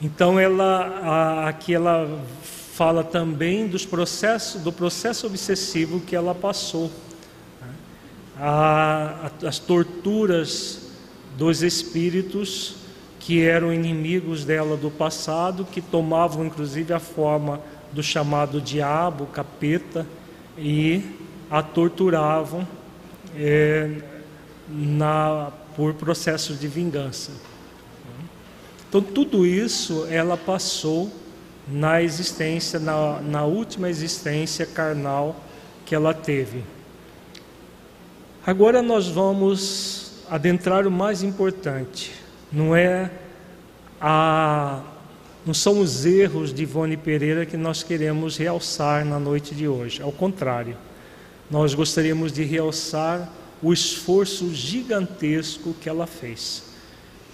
[0.00, 6.90] Então ela aqui ela fala também dos processos do processo obsessivo que ela passou?
[8.38, 10.90] A, as torturas
[11.36, 12.76] dos espíritos
[13.18, 17.60] que eram inimigos dela do passado, que tomavam inclusive a forma
[17.92, 20.06] do chamado diabo, capeta,
[20.58, 21.02] e
[21.50, 22.66] a torturavam
[23.36, 23.90] é,
[24.68, 27.32] na, por processos de vingança.
[28.88, 31.10] Então, tudo isso ela passou
[31.68, 35.36] na existência, na, na última existência carnal
[35.84, 36.62] que ela teve.
[38.46, 42.12] Agora nós vamos adentrar o mais importante,
[42.52, 43.10] não é
[44.00, 44.84] a
[45.44, 50.00] não são os erros de Ivone Pereira que nós queremos realçar na noite de hoje.
[50.00, 50.76] Ao contrário,
[51.50, 53.28] nós gostaríamos de realçar
[53.60, 56.64] o esforço gigantesco que ela fez.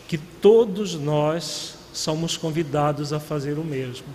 [0.08, 4.08] Que todos nós somos convidados a fazer o mesmo.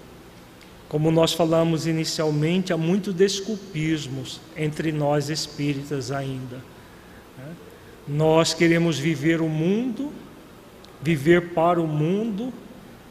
[0.90, 6.77] Como nós falamos inicialmente, há muitos desculpismos entre nós espíritas ainda.
[8.08, 10.12] Nós queremos viver o mundo,
[11.02, 12.54] viver para o mundo,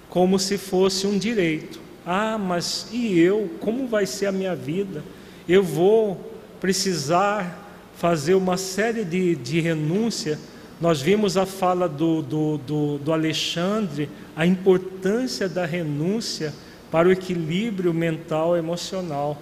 [0.09, 1.81] como se fosse um direito.
[2.07, 3.51] Ah, mas e eu?
[3.61, 5.05] Como vai ser a minha vida?
[5.49, 10.39] Eu vou precisar fazer uma série de, de renúncia.
[10.81, 16.55] Nós vimos a fala do, do, do, do Alexandre, a importância da renúncia
[16.91, 19.41] para o equilíbrio mental e emocional.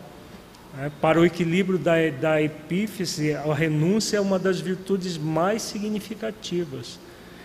[0.76, 6.98] É, para o equilíbrio da, da epífise, a renúncia é uma das virtudes mais significativas.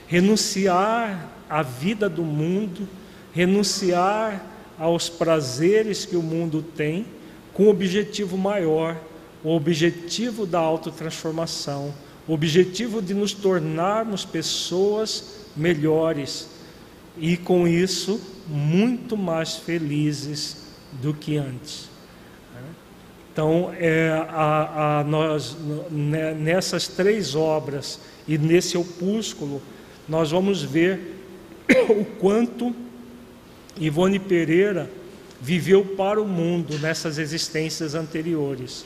[0.08, 2.90] Renunciar à vida do mundo,
[3.32, 4.44] renunciar
[4.80, 7.06] aos prazeres que o mundo tem,
[7.54, 8.98] com o objetivo maior,
[9.44, 11.94] o objetivo da autotransformação,
[12.28, 16.50] o objetivo de nos tornarmos pessoas melhores
[17.16, 20.58] e, com isso, muito mais felizes
[20.94, 21.89] do que antes.
[23.40, 25.56] Então, é, a, a nós,
[25.90, 27.98] né, nessas três obras
[28.28, 29.62] e nesse opúsculo,
[30.10, 31.24] nós vamos ver
[31.90, 32.76] o quanto
[33.80, 34.92] Ivone Pereira
[35.40, 38.84] viveu para o mundo nessas existências anteriores.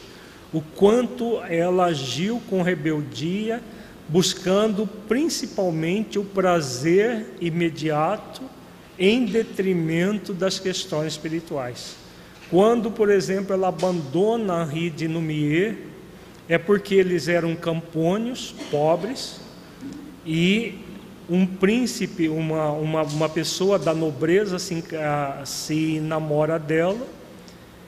[0.53, 3.59] O quanto ela agiu com rebeldia,
[4.07, 8.43] buscando principalmente o prazer imediato
[8.99, 12.02] em detrimento das questões espirituais.
[12.53, 15.75] Quando, por exemplo, ela abandona Henri de Numier,
[16.47, 19.41] é porque eles eram campônios, pobres,
[20.23, 20.75] e
[21.27, 24.83] um príncipe, uma, uma, uma pessoa da nobreza se,
[25.45, 27.07] se namora dela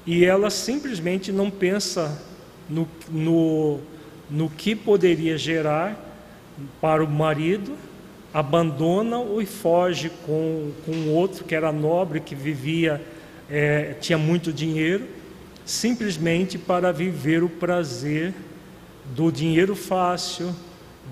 [0.04, 2.20] e ela simplesmente não pensa
[2.68, 3.80] no, no,
[4.32, 5.96] no que poderia gerar
[6.82, 7.74] para o marido,
[8.34, 13.00] abandona-o e foge com, com outro que era nobre, que vivia,
[13.50, 15.06] é, tinha muito dinheiro,
[15.66, 18.34] simplesmente para viver o prazer
[19.16, 20.54] do dinheiro fácil,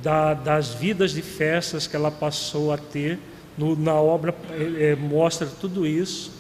[0.02, 3.20] da, das vidas de festas que ela passou a ter.
[3.58, 4.34] No, na obra
[4.80, 6.32] é, mostra tudo isso.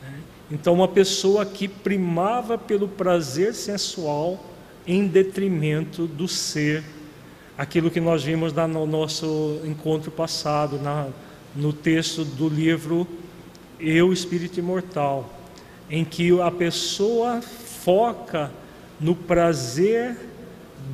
[0.00, 0.20] Né?
[0.50, 4.52] Então, uma pessoa que primava pelo prazer sensual
[4.86, 6.84] em detrimento do ser,
[7.58, 11.08] aquilo que nós vimos no nosso encontro passado, na,
[11.54, 13.06] no texto do livro
[13.82, 15.28] Eu, Espírito Imortal,
[15.90, 18.50] em que a pessoa foca
[19.00, 20.16] no prazer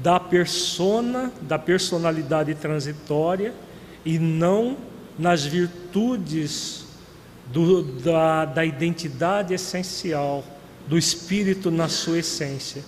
[0.02, 3.52] da persona, da personalidade transitória
[4.04, 4.76] e não
[5.18, 6.86] nas virtudes
[7.52, 10.44] do, da, da identidade essencial,
[10.86, 12.82] do espírito na sua essência.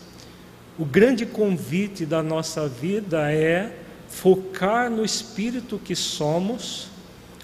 [0.78, 3.76] O grande convite da nossa vida é
[4.08, 6.88] focar no espírito que somos,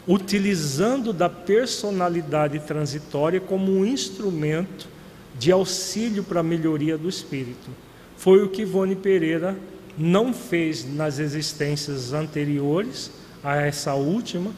[0.06, 4.88] utilizando da personalidade transitória como um instrumento
[5.38, 7.68] de auxílio para a melhoria do espírito.
[8.16, 9.56] Foi o que Ivone Pereira
[9.98, 13.10] não fez nas existências anteriores
[13.42, 14.52] a essa última,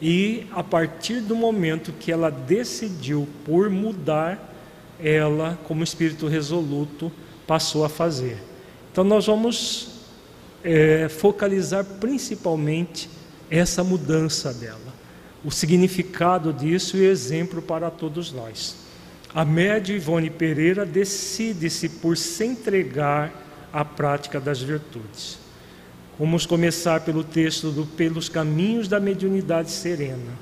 [0.00, 4.52] e a partir do momento que ela decidiu por mudar,
[5.00, 7.10] ela, como espírito resoluto,
[7.46, 8.36] passou a fazer.
[8.90, 10.00] Então, nós vamos
[10.64, 13.08] é, focalizar principalmente
[13.48, 14.91] essa mudança dela,
[15.44, 18.76] o significado disso e exemplo para todos nós.
[19.34, 23.32] A média Ivone Pereira decide-se por se entregar
[23.72, 25.38] à prática das virtudes.
[26.18, 30.32] Vamos começar pelo texto do Pelos Caminhos da Mediunidade Serena.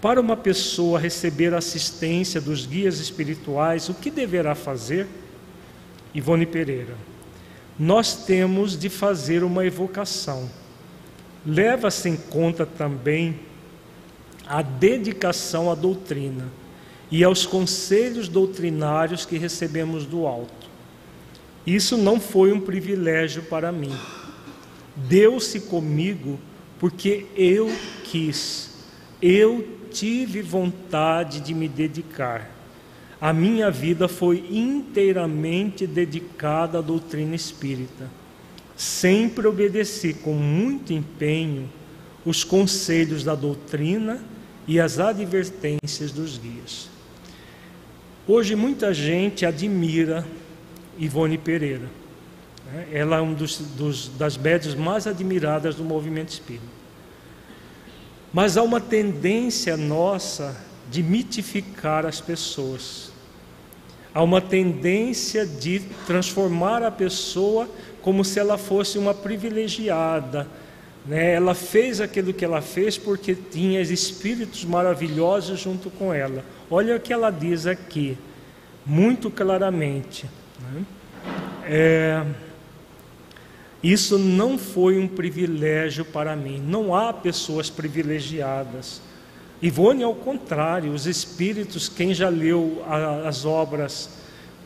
[0.00, 5.06] Para uma pessoa receber assistência dos guias espirituais, o que deverá fazer?
[6.14, 6.94] Ivone Pereira.
[7.78, 10.50] Nós temos de fazer uma evocação.
[11.46, 13.38] Leva-se em conta também
[14.48, 16.48] a dedicação à doutrina
[17.10, 20.68] e aos conselhos doutrinários que recebemos do alto.
[21.66, 23.94] Isso não foi um privilégio para mim.
[24.96, 26.38] Deu-se comigo
[26.78, 27.70] porque eu
[28.04, 28.70] quis,
[29.20, 32.50] eu tive vontade de me dedicar.
[33.20, 38.08] A minha vida foi inteiramente dedicada à doutrina espírita.
[38.76, 41.68] Sempre obedeci com muito empenho
[42.24, 44.22] os conselhos da doutrina
[44.68, 46.90] e as advertências dos guias.
[48.26, 50.26] Hoje muita gente admira
[50.98, 51.88] Ivone Pereira.
[52.70, 52.88] Né?
[52.92, 53.34] Ela é uma
[54.18, 56.66] das médias mais admiradas do movimento espírita.
[58.30, 60.54] Mas há uma tendência nossa
[60.90, 63.10] de mitificar as pessoas.
[64.12, 67.66] Há uma tendência de transformar a pessoa
[68.02, 70.46] como se ela fosse uma privilegiada.
[71.08, 71.32] Né?
[71.32, 76.44] Ela fez aquilo que ela fez porque tinha espíritos maravilhosos junto com ela.
[76.70, 78.16] Olha o que ela diz aqui,
[78.84, 80.26] muito claramente.
[80.60, 80.84] Né?
[81.64, 82.24] É,
[83.82, 86.62] isso não foi um privilégio para mim.
[86.66, 89.00] Não há pessoas privilegiadas.
[89.62, 92.84] Ivone, ao contrário, os espíritos, quem já leu
[93.24, 94.10] as obras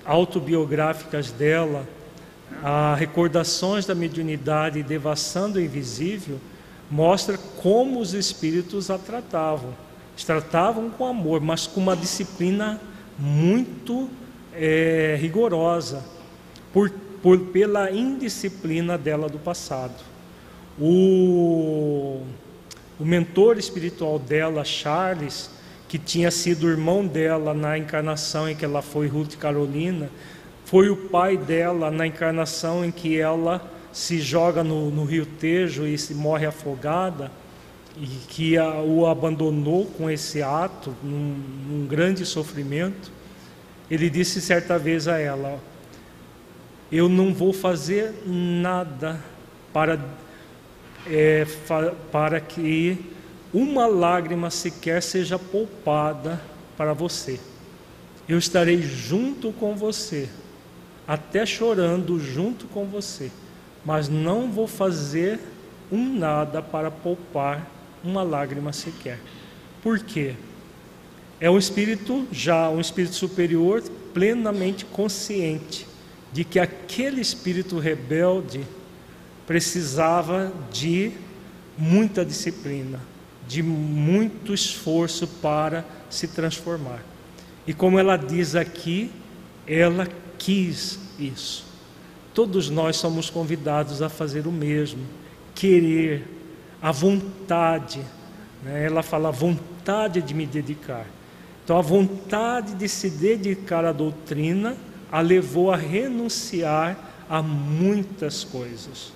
[0.05, 1.86] autobiográficas dela,
[2.62, 6.40] a Recordações da Mediunidade Devassando o Invisível,
[6.90, 9.74] mostra como os espíritos a tratavam
[10.24, 12.80] tratavam com amor, mas com uma disciplina
[13.18, 14.09] muito
[14.55, 16.05] é, rigorosa,
[16.72, 16.90] por,
[17.22, 20.03] por, pela indisciplina dela do passado.
[20.78, 22.22] O,
[22.98, 25.50] o mentor espiritual dela, Charles,
[25.88, 30.09] que tinha sido irmão dela na encarnação em que ela foi Ruth Carolina,
[30.73, 35.87] foi o pai dela na encarnação em que ela se joga no, no rio Tejo
[35.87, 37.31] e se morre afogada
[37.95, 41.37] e que a, o abandonou com esse ato, num,
[41.68, 43.12] num, grande sofrimento,
[43.91, 45.61] ele disse certa vez a ela:
[46.91, 49.20] Eu não vou fazer nada
[49.75, 50.01] para,
[51.07, 52.99] é, fa, para que
[53.53, 56.41] uma lágrima sequer seja poupada
[56.79, 57.39] para você.
[58.27, 60.31] Eu estarei junto com você,
[61.07, 63.30] até chorando junto com você,
[63.84, 65.40] mas não vou fazer
[65.90, 67.66] um nada para poupar
[68.03, 69.18] uma lágrima sequer.
[69.82, 70.34] Por quê?
[71.40, 73.82] É um espírito já, um espírito superior,
[74.14, 75.86] plenamente consciente
[76.32, 78.64] de que aquele espírito rebelde
[79.46, 81.12] precisava de
[81.76, 83.00] muita disciplina,
[83.46, 87.03] de muito esforço para se transformar.
[87.66, 89.11] E como ela diz aqui,
[89.66, 90.09] ela
[90.45, 91.64] quis isso.
[92.34, 95.05] Todos nós somos convidados a fazer o mesmo,
[95.55, 96.26] querer,
[96.80, 98.01] a vontade.
[98.62, 98.86] Né?
[98.86, 101.07] Ela fala vontade de me dedicar.
[101.64, 104.76] Então, a vontade de se dedicar à doutrina
[105.11, 106.97] a levou a renunciar
[107.28, 109.12] a muitas coisas.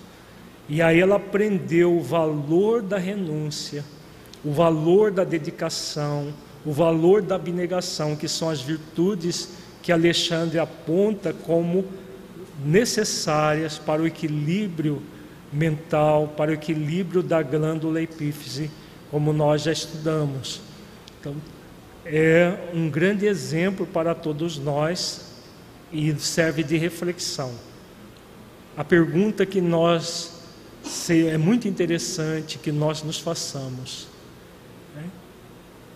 [0.69, 3.85] E aí ela aprendeu o valor da renúncia,
[4.45, 6.33] o valor da dedicação,
[6.65, 11.85] o valor da abnegação, que são as virtudes que Alexandre aponta como
[12.65, 15.01] necessárias para o equilíbrio
[15.53, 18.69] mental, para o equilíbrio da glândula epífise,
[19.13, 20.61] como nós já estudamos.
[21.21, 21.37] Então,
[22.05, 25.35] é um grande exemplo para todos nós
[25.93, 27.53] e serve de reflexão.
[28.77, 30.33] A pergunta que nós
[31.09, 34.09] é muito interessante que nós nos façamos.
[34.97, 35.05] Né?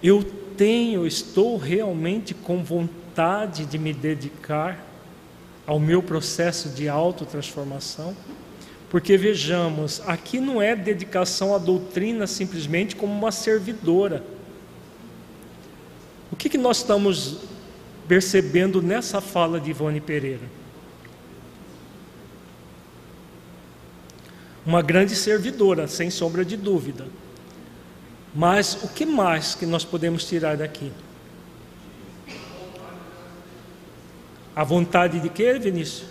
[0.00, 0.22] Eu
[0.56, 2.99] tenho, estou realmente com vontade
[3.68, 4.78] de me dedicar
[5.66, 8.16] ao meu processo de autotransformação?
[8.88, 14.24] Porque vejamos, aqui não é dedicação à doutrina simplesmente como uma servidora.
[16.32, 17.38] O que, que nós estamos
[18.08, 20.60] percebendo nessa fala de Ivone Pereira?
[24.64, 27.06] uma grande servidora, sem sombra de dúvida.
[28.34, 30.92] Mas o que mais que nós podemos tirar daqui?
[34.54, 36.08] A vontade de quê, Vinícius?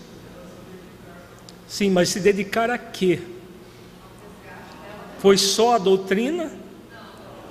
[1.68, 3.20] Sim, mas se dedicar a quê?
[5.20, 6.52] Foi só a doutrina?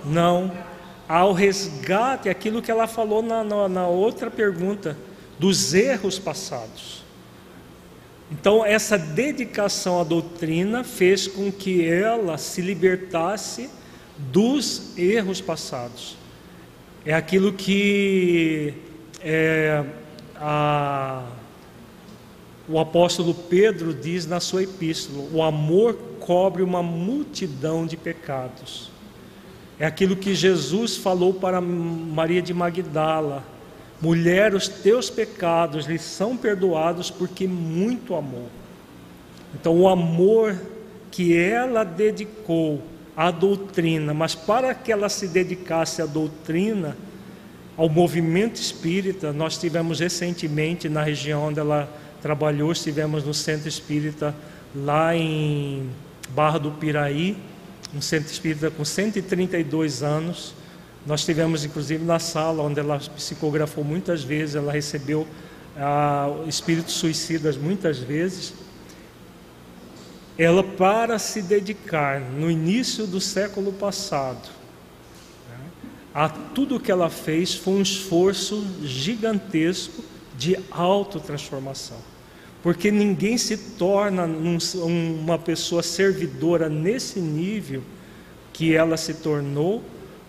[0.05, 0.51] Não.
[1.09, 4.97] Ao resgate, aquilo que ela falou na, na, na outra pergunta,
[5.39, 7.03] dos erros passados.
[8.31, 13.71] Então, essa dedicação à doutrina fez com que ela se libertasse
[14.19, 16.17] dos erros passados.
[17.07, 18.75] É aquilo que
[19.21, 19.83] é,
[20.41, 21.25] a,
[22.69, 28.91] o apóstolo Pedro diz na sua epístola: o amor cobre uma multidão de pecados.
[29.79, 33.43] É aquilo que Jesus falou para Maria de Magdala:
[34.01, 38.49] mulher, os teus pecados lhe são perdoados porque muito amou.
[39.55, 40.61] Então, o amor
[41.11, 42.83] que ela dedicou
[43.17, 46.97] à doutrina, mas para que ela se dedicasse à doutrina,
[47.79, 51.89] ao movimento espírita, nós tivemos recentemente na região onde ela
[52.21, 54.35] trabalhou, estivemos no centro espírita
[54.75, 55.89] lá em
[56.31, 57.37] Barra do Piraí,
[57.95, 60.55] um centro espírita com 132 anos.
[61.07, 65.25] Nós tivemos inclusive na sala onde ela psicografou muitas vezes, ela recebeu
[65.77, 68.53] ah, espíritos suicidas muitas vezes
[70.37, 74.58] ela para se dedicar no início do século passado
[76.19, 80.03] a tudo que ela fez foi um esforço gigantesco
[80.37, 81.99] de autotransformação.
[82.61, 87.85] Porque ninguém se torna um, uma pessoa servidora nesse nível
[88.53, 89.81] que ela se tornou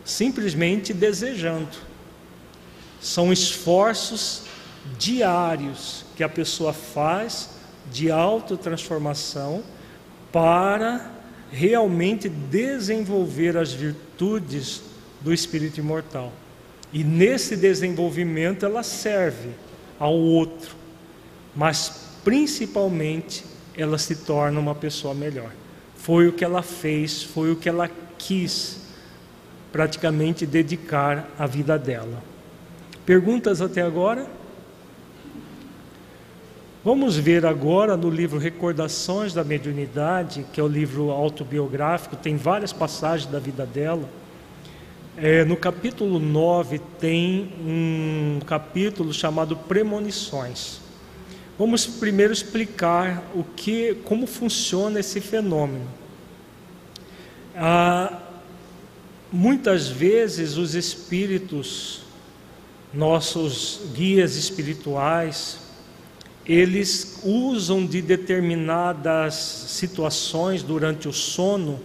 [0.05, 1.75] simplesmente desejando.
[3.01, 4.43] São esforços
[4.99, 7.49] diários que a pessoa faz
[7.91, 9.63] de autotransformação
[10.31, 11.11] para
[11.51, 14.83] realmente desenvolver as virtudes
[15.21, 16.31] do espírito imortal.
[16.91, 19.49] E nesse desenvolvimento ela serve
[19.99, 20.75] ao outro,
[21.55, 23.45] mas principalmente
[23.77, 25.51] ela se torna uma pessoa melhor.
[25.95, 28.79] Foi o que ela fez, foi o que ela quis
[29.71, 32.23] praticamente dedicar a vida dela.
[33.05, 34.27] Perguntas até agora?
[36.83, 42.71] Vamos ver agora no livro Recordações da Mediunidade, que é o livro autobiográfico, tem várias
[42.71, 44.07] passagens da vida dela.
[45.17, 50.79] É, no capítulo 9 tem um capítulo chamado Premonições.
[51.57, 55.87] Vamos primeiro explicar o que, como funciona esse fenômeno.
[57.53, 58.17] Ah,
[59.29, 62.03] muitas vezes os espíritos,
[62.93, 65.59] nossos guias espirituais,
[66.45, 71.79] eles usam de determinadas situações durante o sono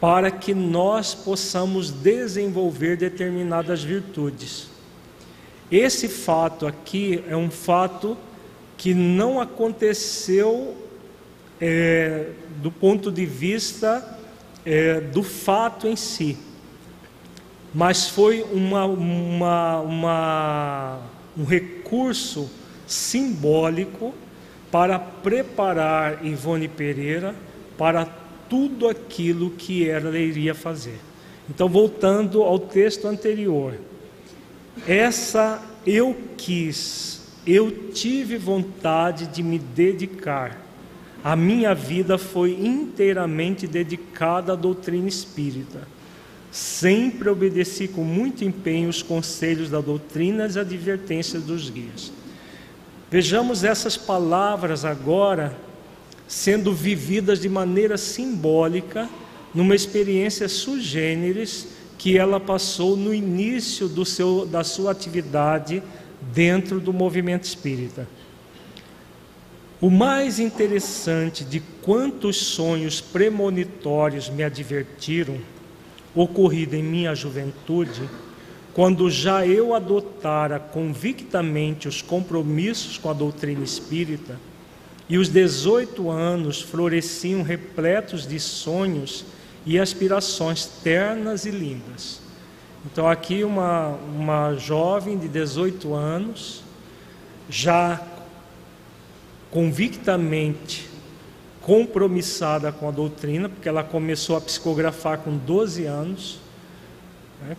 [0.00, 4.68] para que nós possamos desenvolver determinadas virtudes.
[5.70, 8.16] Esse fato aqui é um fato
[8.78, 10.74] que não aconteceu
[11.60, 12.30] é,
[12.62, 14.18] do ponto de vista
[14.64, 16.38] é, do fato em si,
[17.74, 20.98] mas foi uma, uma, uma,
[21.36, 22.50] um recurso
[22.86, 24.14] simbólico
[24.70, 27.34] para preparar Ivone Pereira
[27.76, 28.08] para
[28.50, 30.98] tudo aquilo que ela iria fazer.
[31.48, 33.74] Então, voltando ao texto anterior,
[34.86, 40.60] essa eu quis, eu tive vontade de me dedicar.
[41.22, 45.86] A minha vida foi inteiramente dedicada à doutrina espírita.
[46.50, 52.12] Sempre obedeci com muito empenho os conselhos da doutrina e as advertências dos guias.
[53.10, 55.56] Vejamos essas palavras agora
[56.30, 59.10] sendo vividas de maneira simbólica
[59.52, 61.66] numa experiência sui generis
[61.98, 65.82] que ela passou no início do seu, da sua atividade
[66.32, 68.06] dentro do movimento espírita.
[69.80, 75.36] O mais interessante de quantos sonhos premonitórios me advertiram,
[76.14, 78.08] ocorrido em minha juventude,
[78.72, 84.38] quando já eu adotara convictamente os compromissos com a doutrina espírita,
[85.10, 89.24] e os 18 anos floresciam repletos de sonhos
[89.66, 92.20] e aspirações ternas e lindas.
[92.86, 96.62] Então, aqui, uma, uma jovem de 18 anos,
[97.48, 98.00] já
[99.50, 100.88] convictamente
[101.60, 106.38] compromissada com a doutrina, porque ela começou a psicografar com 12 anos?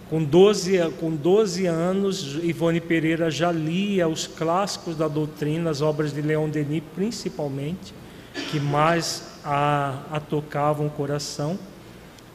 [0.09, 6.13] Com 12, com 12 anos, Ivone Pereira já lia os clássicos da doutrina, as obras
[6.13, 7.93] de Leon Denis principalmente,
[8.51, 11.57] que mais a, a tocavam o coração.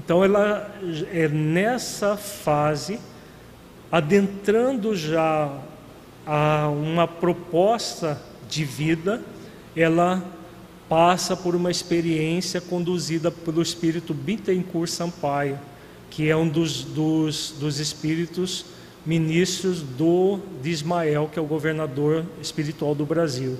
[0.04, 0.74] Então ela
[1.12, 2.98] é nessa fase,
[3.90, 5.50] adentrando já
[6.26, 9.22] a uma proposta de vida,
[9.76, 10.22] ela
[10.88, 15.58] passa por uma experiência conduzida pelo espírito Bittencourt Sampaio,
[16.10, 18.66] que é um dos, dos, dos espíritos
[19.04, 23.56] ministros do, de Ismael, que é o governador espiritual do Brasil.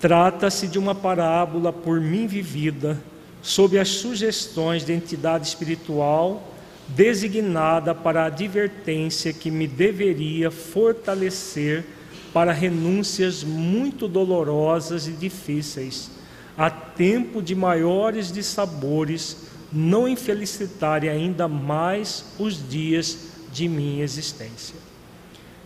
[0.00, 2.98] Trata-se de uma parábola por mim vivida,
[3.42, 6.50] sob as sugestões de entidade espiritual
[6.88, 11.84] designada para a advertência que me deveria fortalecer
[12.32, 16.10] para renúncias muito dolorosas e difíceis,
[16.56, 24.76] a tempo de maiores dissabores, não infelicitarem ainda mais os dias de minha existência.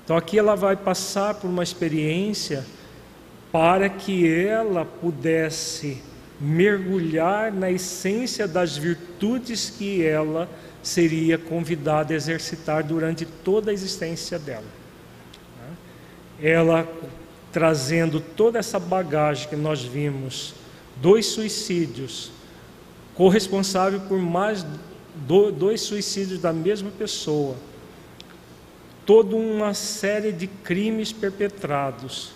[0.05, 2.65] Então aqui ela vai passar por uma experiência
[3.51, 6.03] para que ela pudesse
[6.41, 10.49] mergulhar na essência das virtudes que ela
[10.83, 14.67] seria convidada a exercitar durante toda a existência dela.
[16.43, 16.87] Ela
[17.53, 20.55] trazendo toda essa bagagem que nós vimos,
[20.97, 22.33] dois suicídios,
[23.15, 24.67] corresponsável por mais
[25.57, 27.57] dois suicídios da mesma pessoa,
[29.07, 32.33] toda uma série de crimes perpetrados,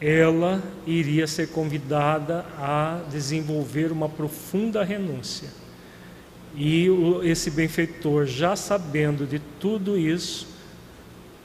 [0.00, 5.48] ela iria ser convidada a desenvolver uma profunda renúncia.
[6.56, 6.88] E
[7.22, 10.48] esse benfeitor, já sabendo de tudo isso,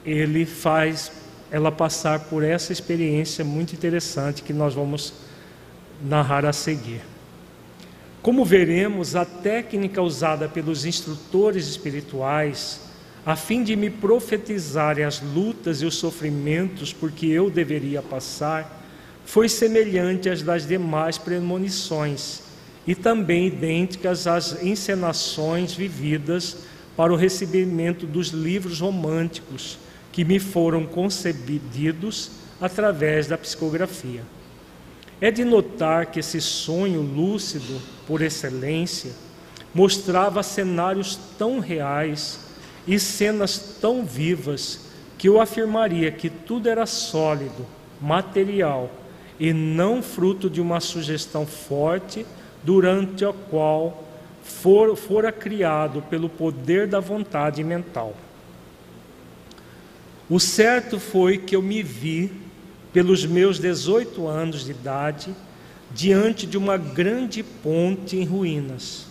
[0.03, 1.12] ele faz
[1.51, 5.14] ela passar por essa experiência muito interessante que nós vamos
[6.01, 7.01] narrar a seguir.
[8.22, 12.88] Como veremos, a técnica usada pelos instrutores espirituais
[13.28, 18.82] a fim de me profetizarem as lutas e os sofrimentos por que eu deveria passar,
[19.26, 22.41] foi semelhante às das demais premonições
[22.88, 26.59] e também idênticas às encenações vividas
[26.95, 29.78] para o recebimento dos livros românticos
[30.13, 34.24] que me foram concebidos através da psicografia.
[35.20, 39.11] É de notar que esse sonho lúcido, por excelência,
[39.74, 42.39] mostrava cenários tão reais
[42.88, 44.88] e cenas tão vivas
[45.18, 47.65] que eu afirmaria que tudo era sólido,
[47.99, 48.91] material
[49.39, 52.26] e não fruto de uma sugestão forte
[52.63, 54.03] durante a qual
[54.43, 58.15] for, fora criado pelo poder da vontade mental.
[60.30, 62.32] O certo foi que eu me vi,
[62.97, 65.31] pelos meus 18 anos de idade,
[65.91, 69.05] diante de uma grande ponte em ruínas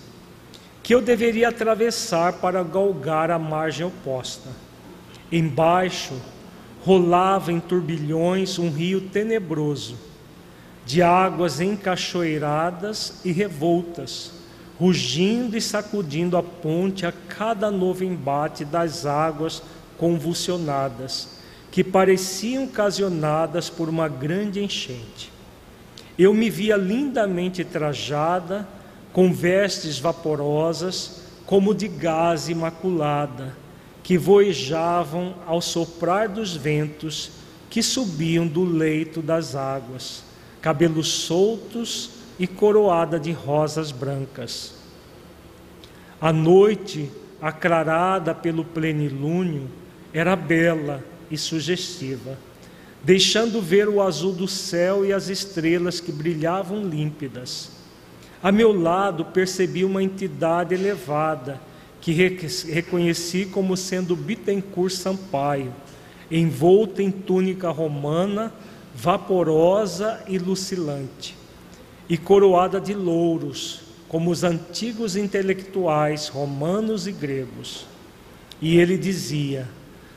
[0.83, 4.49] que eu deveria atravessar para galgar a margem oposta.
[5.31, 6.21] Embaixo
[6.81, 9.97] rolava em turbilhões um rio tenebroso,
[10.85, 14.33] de águas encachoeiradas e revoltas,
[14.81, 19.63] rugindo e sacudindo a ponte a cada novo embate das águas
[19.97, 21.36] convulsionadas,
[21.77, 25.31] que pareciam ocasionadas por uma grande enchente.
[26.19, 28.67] Eu me via lindamente trajada,
[29.13, 33.55] com vestes vaporosas, como de gás imaculada,
[34.03, 37.33] que voejavam ao soprar dos ventos
[37.69, 40.25] que subiam do leito das águas,
[40.63, 42.09] cabelos soltos
[42.39, 44.77] e coroada de rosas brancas.
[46.19, 49.69] A noite, aclarada pelo plenilúnio,
[50.15, 52.39] era bela e sugestiva,
[53.03, 57.77] deixando ver o azul do céu e as estrelas que brilhavam límpidas
[58.43, 61.61] a meu lado percebi uma entidade elevada,
[62.01, 65.75] que reconheci como sendo Bittencourt Sampaio,
[66.31, 68.53] envolta em túnica romana,
[68.95, 71.37] vaporosa e lucilante,
[72.09, 77.87] e coroada de louros, como os antigos intelectuais romanos e gregos.
[78.63, 79.69] E ele dizia: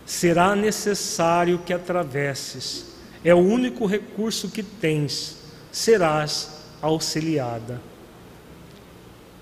[0.10, 5.38] Será necessário que atravesses, é o único recurso que tens,
[5.72, 7.80] serás auxiliada.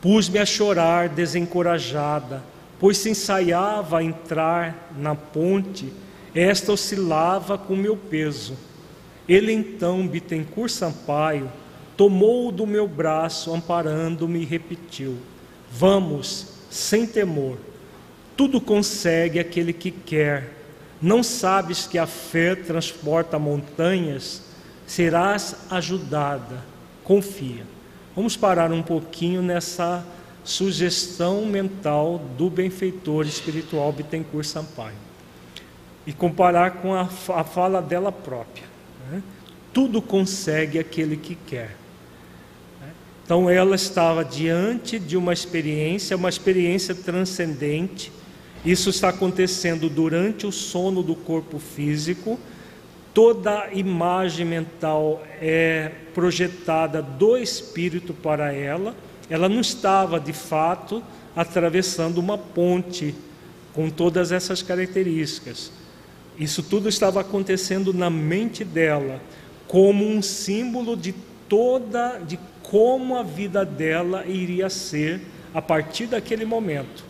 [0.02, 2.44] Pus-me a chorar desencorajada,
[2.78, 5.90] pois se ensaiava a entrar na ponte,
[6.36, 8.58] esta oscilava com meu peso.
[9.26, 11.50] Ele então, Bittencourt Sampaio,
[11.96, 15.18] tomou-o do meu braço, amparando-me e repetiu:
[15.72, 17.58] Vamos, sem temor.
[18.36, 20.57] Tudo consegue aquele que quer.
[21.02, 24.42] Não sabes que a fé transporta montanhas?
[24.86, 26.64] Serás ajudada.
[27.04, 27.64] Confia.
[28.16, 30.04] Vamos parar um pouquinho nessa
[30.44, 34.96] sugestão mental do benfeitor espiritual Bittencourt Sampaio
[36.06, 38.64] e comparar com a, a fala dela própria.
[39.12, 39.22] Né?
[39.74, 41.76] Tudo consegue aquele que quer.
[43.28, 48.10] Então ela estava diante de uma experiência, uma experiência transcendente.
[48.66, 52.40] Isso está acontecendo durante o sono do corpo físico.
[53.14, 58.96] Toda imagem mental é projetada do espírito para ela.
[59.30, 61.04] Ela não estava de fato
[61.36, 63.14] atravessando uma ponte
[63.74, 65.72] com todas essas características.
[66.38, 69.22] Isso tudo estava acontecendo na mente dela,
[69.68, 71.14] como um símbolo de
[71.48, 75.22] toda de como a vida dela iria ser
[75.54, 77.06] a partir daquele momento.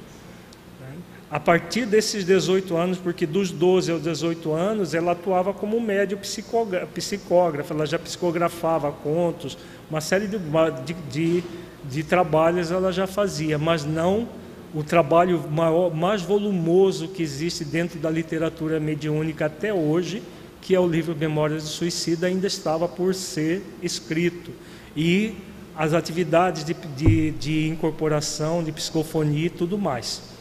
[1.29, 6.17] A partir desses 18 anos, porque dos 12 aos 18 anos ela atuava como médio
[6.17, 9.57] psicógrafa, ela já psicografava contos,
[9.89, 10.37] uma série de,
[10.85, 11.43] de, de,
[11.83, 14.25] de trabalhos ela já fazia, mas não
[14.73, 20.23] o trabalho maior, mais volumoso que existe dentro da literatura mediúnica até hoje,
[20.61, 24.51] que é o livro Memórias do Suicida, ainda estava por ser escrito.
[24.95, 25.35] E
[25.75, 30.36] as atividades de, de, de incorporação, de psicofonia e tudo mais.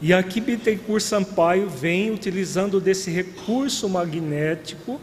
[0.00, 5.00] E aqui Bittencourt Sampaio vem utilizando desse recurso magnético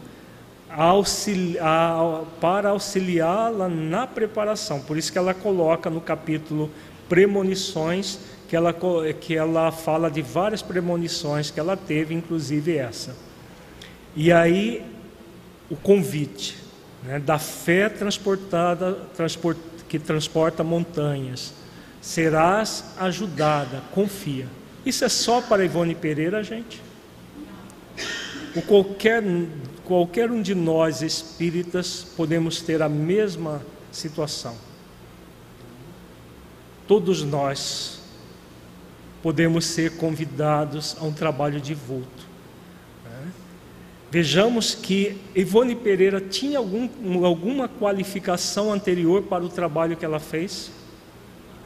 [0.70, 4.80] auxiliar, para auxiliá-la na preparação.
[4.80, 6.70] Por isso que ela coloca no capítulo
[7.08, 8.18] Premonições,
[8.48, 8.74] que ela,
[9.20, 13.16] que ela fala de várias premonições que ela teve, inclusive essa.
[14.16, 14.84] E aí,
[15.68, 16.56] o convite
[17.02, 21.52] né, da fé transportada, transport, que transporta montanhas.
[22.00, 24.46] Serás ajudada, confia.
[24.84, 26.80] Isso é só para Ivone Pereira, gente?
[28.54, 29.22] O qualquer,
[29.84, 34.56] qualquer um de nós espíritas podemos ter a mesma situação.
[36.86, 38.00] Todos nós
[39.22, 42.34] podemos ser convidados a um trabalho de vulto.
[44.14, 50.70] Vejamos que Ivone Pereira tinha algum, alguma qualificação anterior para o trabalho que ela fez?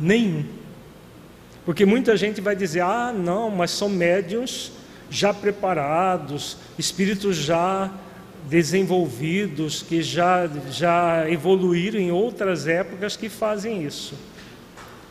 [0.01, 0.47] Nenhum.
[1.69, 4.73] Porque muita gente vai dizer: ah, não, mas são médiums
[5.11, 7.93] já preparados, espíritos já
[8.49, 14.14] desenvolvidos, que já, já evoluíram em outras épocas que fazem isso.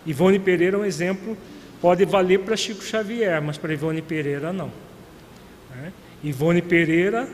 [0.03, 1.37] Ivone Pereira é um exemplo,
[1.79, 4.71] pode valer para Chico Xavier, mas para Ivone Pereira não.
[6.23, 7.29] Ivone Pereira,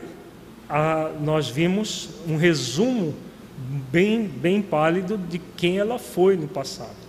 [0.68, 3.14] a, nós vimos um resumo
[3.90, 7.03] bem, bem pálido de quem ela foi no passado.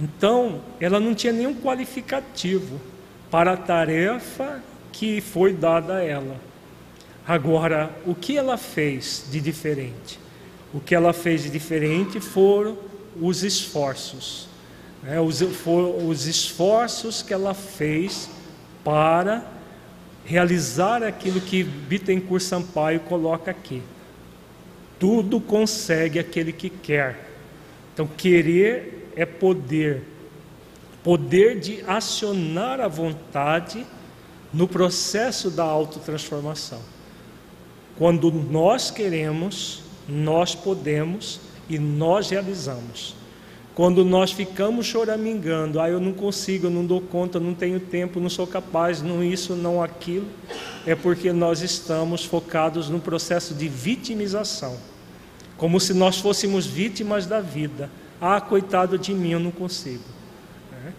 [0.00, 2.80] Então, ela não tinha nenhum qualificativo
[3.30, 6.40] para a tarefa que foi dada a ela.
[7.28, 10.18] Agora, o que ela fez de diferente?
[10.72, 12.78] O que ela fez de diferente foram
[13.20, 14.48] os esforços.
[15.02, 15.20] Né?
[15.20, 18.30] Os, foram os esforços que ela fez
[18.82, 19.44] para
[20.24, 23.82] realizar aquilo que Bittencourt Sampaio coloca aqui.
[24.98, 27.28] Tudo consegue aquele que quer.
[27.92, 30.02] Então, querer é poder.
[31.02, 33.86] Poder de acionar a vontade
[34.52, 36.80] no processo da autotransformação.
[37.96, 43.14] Quando nós queremos, nós podemos e nós realizamos.
[43.74, 48.20] Quando nós ficamos choramingando, ah, eu não consigo, eu não dou conta, não tenho tempo,
[48.20, 50.26] não sou capaz, não isso, não aquilo,
[50.86, 54.76] é porque nós estamos focados no processo de vitimização,
[55.56, 57.88] como se nós fôssemos vítimas da vida.
[58.20, 60.04] Ah, coitado de mim, eu não consigo.
[60.86, 60.92] É.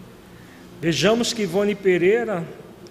[0.80, 2.46] Vejamos que Ivone Pereira,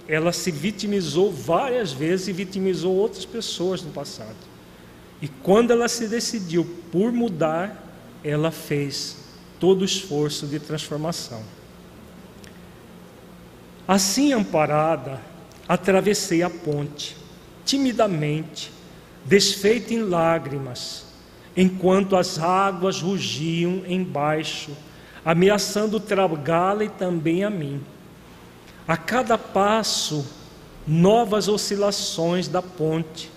[0.08, 4.36] ela se vitimizou várias vezes e vitimizou outras pessoas no passado.
[5.22, 7.92] E quando ela se decidiu por mudar,
[8.24, 9.18] ela fez
[9.60, 11.44] todo o esforço de transformação.
[13.88, 15.22] Assim amparada,
[15.68, 17.16] atravessei a ponte,
[17.66, 18.72] timidamente,
[19.26, 21.06] desfeita em lágrimas,
[21.56, 24.72] enquanto as águas rugiam embaixo,
[25.24, 27.82] ameaçando tragá-la e também a mim.
[28.88, 30.26] A cada passo,
[30.88, 33.30] novas oscilações da ponte,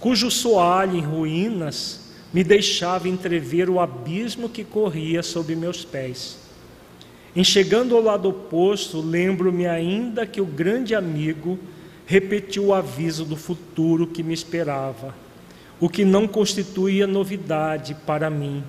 [0.00, 6.38] cujo soalho em ruínas me deixava entrever o abismo que corria sob meus pés.
[7.34, 11.58] Em chegando ao lado oposto, lembro-me ainda que o grande amigo
[12.06, 15.14] repetiu o aviso do futuro que me esperava,
[15.82, 18.62] o que não constituía novidade para mim,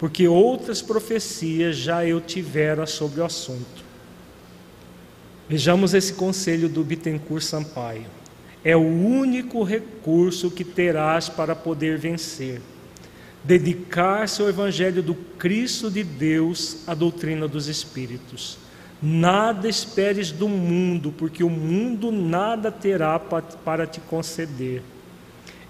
[0.00, 3.84] porque outras profecias já eu tivera sobre o assunto.
[5.48, 8.06] Vejamos esse conselho do Bittencourt Sampaio.
[8.64, 12.60] É o único recurso que terás para poder vencer
[13.44, 18.58] dedicar-se ao Evangelho do Cristo de Deus, à doutrina dos Espíritos.
[19.00, 24.82] Nada esperes do mundo, porque o mundo nada terá para te conceder.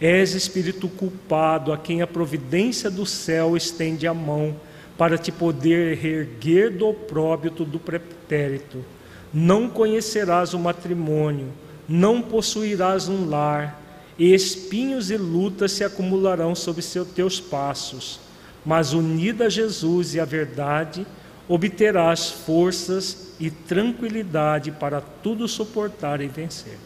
[0.01, 4.57] És espírito culpado a quem a providência do céu estende a mão
[4.99, 8.85] para te poder erguer do opróbito do pretérito.
[9.33, 11.49] Não conhecerás o matrimônio,
[11.89, 13.83] não possuirás um lar,
[14.19, 18.19] e espinhos e lutas se acumularão sobre seus teus passos.
[18.65, 21.07] Mas unida a Jesus e a verdade,
[21.49, 26.79] obterás forças e tranquilidade para tudo suportar e vencer.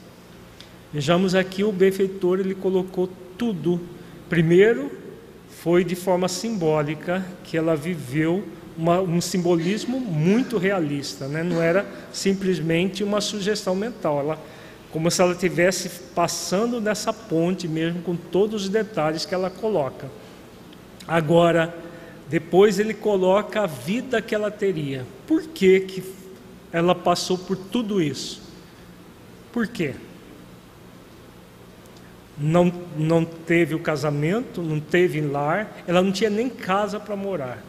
[0.92, 3.80] Vejamos aqui o benfeitor, ele colocou tudo.
[4.28, 4.90] Primeiro,
[5.62, 8.44] foi de forma simbólica que ela viveu
[8.76, 11.42] uma, um simbolismo muito realista, né?
[11.42, 14.38] não era simplesmente uma sugestão mental, ela,
[14.90, 20.08] como se ela estivesse passando nessa ponte mesmo, com todos os detalhes que ela coloca.
[21.06, 21.74] Agora,
[22.28, 25.06] depois ele coloca a vida que ela teria.
[25.26, 26.02] Por que, que
[26.72, 28.40] ela passou por tudo isso?
[29.52, 29.94] Por quê?
[32.42, 37.62] Não, não teve o casamento, não teve lar, ela não tinha nem casa para morar.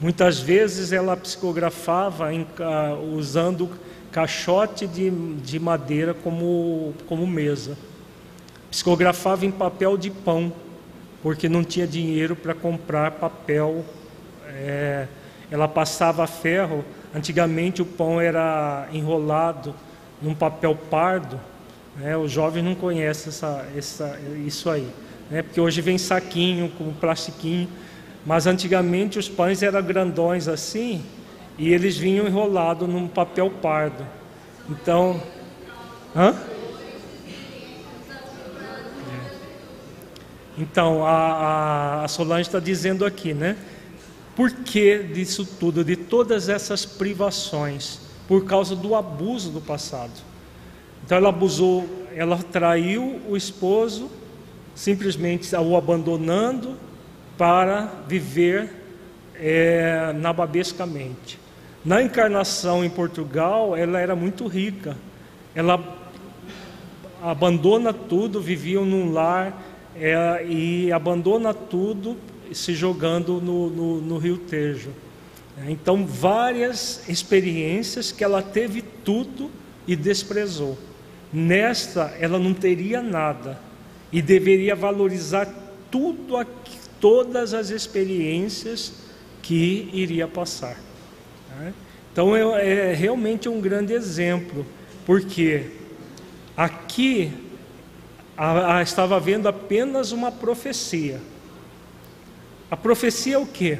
[0.00, 3.68] Muitas vezes ela psicografava em, uh, usando
[4.12, 7.76] caixote de, de madeira como, como mesa.
[8.70, 10.52] Psicografava em papel de pão
[11.22, 13.84] porque não tinha dinheiro para comprar papel.
[14.48, 15.06] É,
[15.50, 16.84] ela passava ferro.
[17.14, 19.74] Antigamente o pão era enrolado
[20.22, 21.38] num papel pardo.
[21.96, 22.12] Né?
[22.26, 24.88] Jovens não conhecem essa, essa, isso aí,
[25.30, 25.42] né?
[25.42, 27.68] porque hoje vem saquinho com plastiquinho.
[28.24, 31.02] Mas antigamente os pães eram grandões assim
[31.58, 34.06] e eles vinham enrolados num papel pardo.
[34.68, 35.22] Então,
[36.14, 36.34] hã?
[40.56, 43.56] Então, a, a, Solange está dizendo aqui, né?
[44.36, 48.00] Por que disso tudo, de todas essas privações?
[48.28, 50.29] Por causa do abuso do passado.
[51.10, 54.08] Então, ela abusou, ela traiu o esposo,
[54.76, 56.76] simplesmente o abandonando
[57.36, 58.70] para viver
[59.34, 61.36] é, nababescamente.
[61.84, 64.96] Na encarnação em Portugal, ela era muito rica.
[65.52, 65.82] Ela
[67.20, 69.60] abandona tudo, viviam num lar
[69.96, 72.16] é, e abandona tudo
[72.52, 74.90] se jogando no, no, no Rio Tejo.
[75.66, 79.50] Então, várias experiências que ela teve tudo
[79.88, 80.78] e desprezou.
[81.32, 83.58] Nesta, ela não teria nada
[84.12, 85.48] e deveria valorizar
[85.90, 88.92] tudo aqui, todas as experiências
[89.42, 90.76] que iria passar.
[91.58, 91.72] Né?
[92.12, 94.66] Então, é, é realmente um grande exemplo,
[95.06, 95.70] porque
[96.56, 97.32] aqui
[98.36, 101.20] a, a, estava vendo apenas uma profecia.
[102.70, 103.78] A profecia é o quê?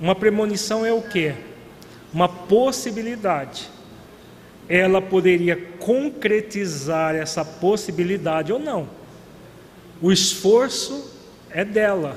[0.00, 1.34] Uma premonição é o quê?
[2.12, 3.70] Uma possibilidade.
[4.68, 8.88] Ela poderia concretizar essa possibilidade ou não.
[10.00, 11.10] O esforço
[11.50, 12.16] é dela.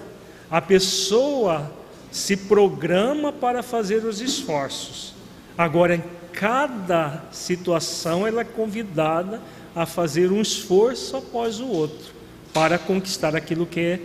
[0.50, 1.72] A pessoa
[2.12, 5.14] se programa para fazer os esforços.
[5.58, 9.42] Agora, em cada situação, ela é convidada
[9.76, 12.14] a fazer um esforço após o outro
[12.54, 14.00] para conquistar aquilo que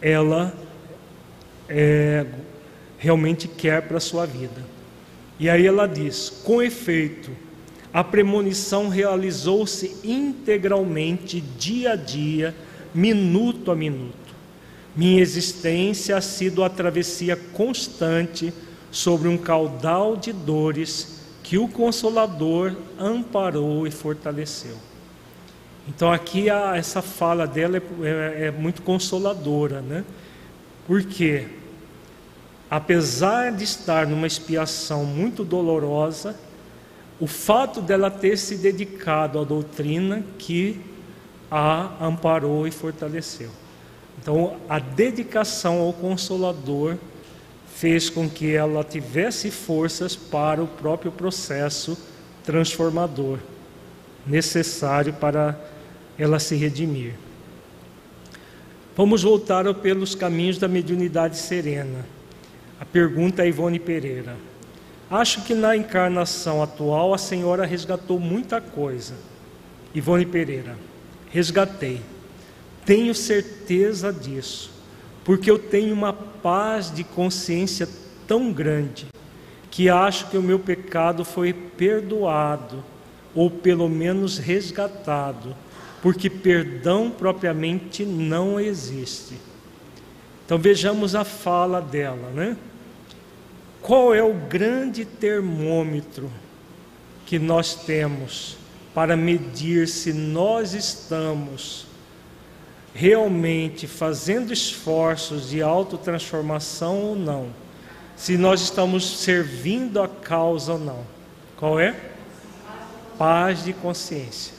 [0.00, 0.52] ela
[1.68, 2.26] é,
[2.98, 4.62] realmente quer para a sua vida.
[5.38, 7.30] E aí ela diz: com efeito,
[7.92, 12.54] a premonição realizou-se integralmente, dia a dia,
[12.94, 14.16] minuto a minuto.
[14.94, 18.52] Minha existência ha sido a travessia constante
[18.90, 24.76] sobre um caudal de dores que o Consolador amparou e fortaleceu.
[25.88, 30.04] Então aqui a, essa fala dela é, é, é muito consoladora, né?
[30.86, 31.46] Porque
[32.70, 36.36] apesar de estar numa expiação muito dolorosa,
[37.20, 40.80] o fato dela ter se dedicado à doutrina que
[41.50, 43.50] a amparou e fortaleceu.
[44.20, 46.96] Então, a dedicação ao Consolador
[47.74, 51.96] fez com que ela tivesse forças para o próprio processo
[52.44, 53.38] transformador
[54.26, 55.58] necessário para
[56.18, 57.14] ela se redimir.
[58.96, 62.04] Vamos voltar pelos caminhos da mediunidade serena.
[62.80, 64.36] A pergunta é Ivone Pereira.
[65.10, 69.14] Acho que na encarnação atual a senhora resgatou muita coisa.
[69.94, 70.76] Ivone Pereira,
[71.30, 72.00] resgatei.
[72.84, 74.70] Tenho certeza disso,
[75.24, 77.88] porque eu tenho uma paz de consciência
[78.26, 79.06] tão grande
[79.70, 82.84] que acho que o meu pecado foi perdoado,
[83.34, 85.54] ou pelo menos resgatado
[86.02, 89.34] porque perdão propriamente não existe.
[90.44, 92.56] Então vejamos a fala dela, né?
[93.88, 96.30] Qual é o grande termômetro
[97.24, 98.58] que nós temos
[98.94, 101.86] para medir se nós estamos
[102.92, 107.48] realmente fazendo esforços de autotransformação ou não,
[108.14, 111.06] se nós estamos servindo a causa ou não.
[111.56, 111.98] Qual é?
[113.16, 114.52] Paz de consciência.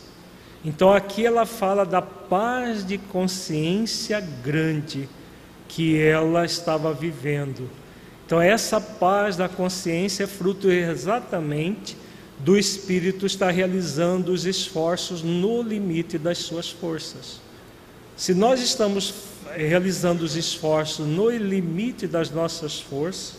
[0.66, 5.08] Então aqui ela fala da paz de consciência grande
[5.68, 7.70] que ela estava vivendo.
[8.30, 11.98] Então essa paz da consciência é fruto exatamente
[12.38, 17.42] do espírito estar realizando os esforços no limite das suas forças.
[18.16, 19.16] Se nós estamos
[19.56, 23.34] realizando os esforços no limite das nossas forças,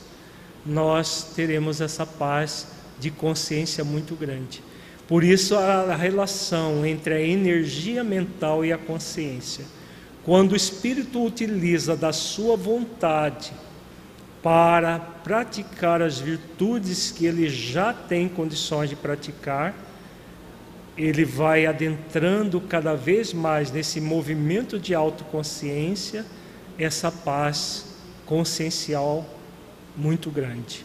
[0.67, 2.67] nós teremos essa paz
[2.99, 4.61] de consciência muito grande.
[5.07, 9.65] Por isso, a relação entre a energia mental e a consciência.
[10.25, 13.53] Quando o espírito utiliza da sua vontade
[14.43, 19.75] para praticar as virtudes que ele já tem condições de praticar,
[20.97, 26.25] ele vai adentrando cada vez mais nesse movimento de autoconsciência,
[26.79, 27.87] essa paz
[28.27, 29.27] consciencial
[29.97, 30.85] muito grande.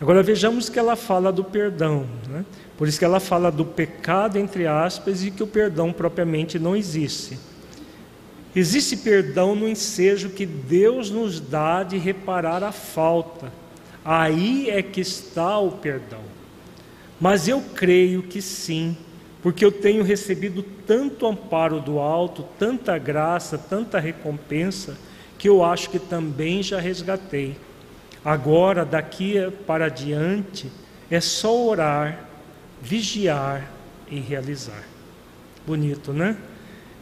[0.00, 2.44] Agora vejamos que ela fala do perdão, né?
[2.76, 6.76] por isso que ela fala do pecado, entre aspas, e que o perdão propriamente não
[6.76, 7.38] existe.
[8.56, 13.52] Existe perdão no ensejo que Deus nos dá de reparar a falta,
[14.04, 16.22] aí é que está o perdão.
[17.20, 18.96] Mas eu creio que sim,
[19.42, 24.96] porque eu tenho recebido tanto amparo do alto, tanta graça, tanta recompensa,
[25.36, 27.56] que eu acho que também já resgatei.
[28.24, 29.34] Agora, daqui
[29.66, 30.70] para diante,
[31.10, 32.24] é só orar,
[32.80, 33.70] vigiar
[34.08, 34.84] e realizar.
[35.66, 36.36] Bonito, né?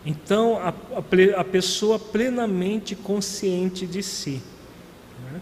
[0.05, 4.42] Então, a, a, a pessoa plenamente consciente de si,
[5.30, 5.40] né?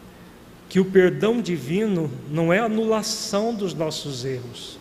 [0.68, 4.78] que o perdão divino não é anulação dos nossos erros,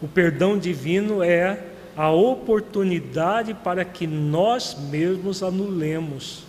[0.00, 1.60] o perdão divino é
[1.96, 6.44] a oportunidade para que nós mesmos anulemos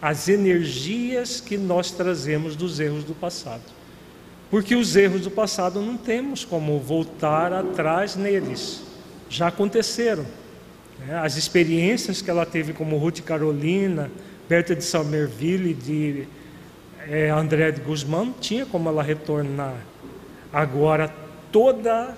[0.00, 3.62] as energias que nós trazemos dos erros do passado.
[4.48, 8.82] Porque os erros do passado não temos como voltar atrás neles,
[9.28, 10.24] já aconteceram.
[11.00, 11.18] Né?
[11.18, 14.10] As experiências que ela teve como Ruth Carolina,
[14.48, 16.28] Berta de Salmerville, de
[17.08, 19.76] é, André de Guzmán, tinha como ela retornar.
[20.52, 21.12] Agora,
[21.50, 22.16] toda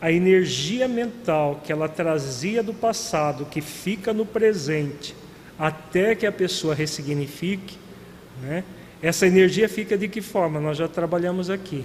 [0.00, 5.14] a energia mental que ela trazia do passado, que fica no presente,
[5.58, 7.78] até que a pessoa ressignifique,
[8.42, 8.62] né?
[9.02, 10.60] essa energia fica de que forma?
[10.60, 11.84] Nós já trabalhamos aqui.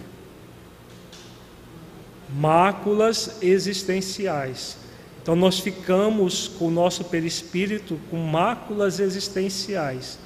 [2.30, 4.78] Máculas existenciais.
[5.22, 10.18] Então nós ficamos com o nosso perispírito com máculas existenciais.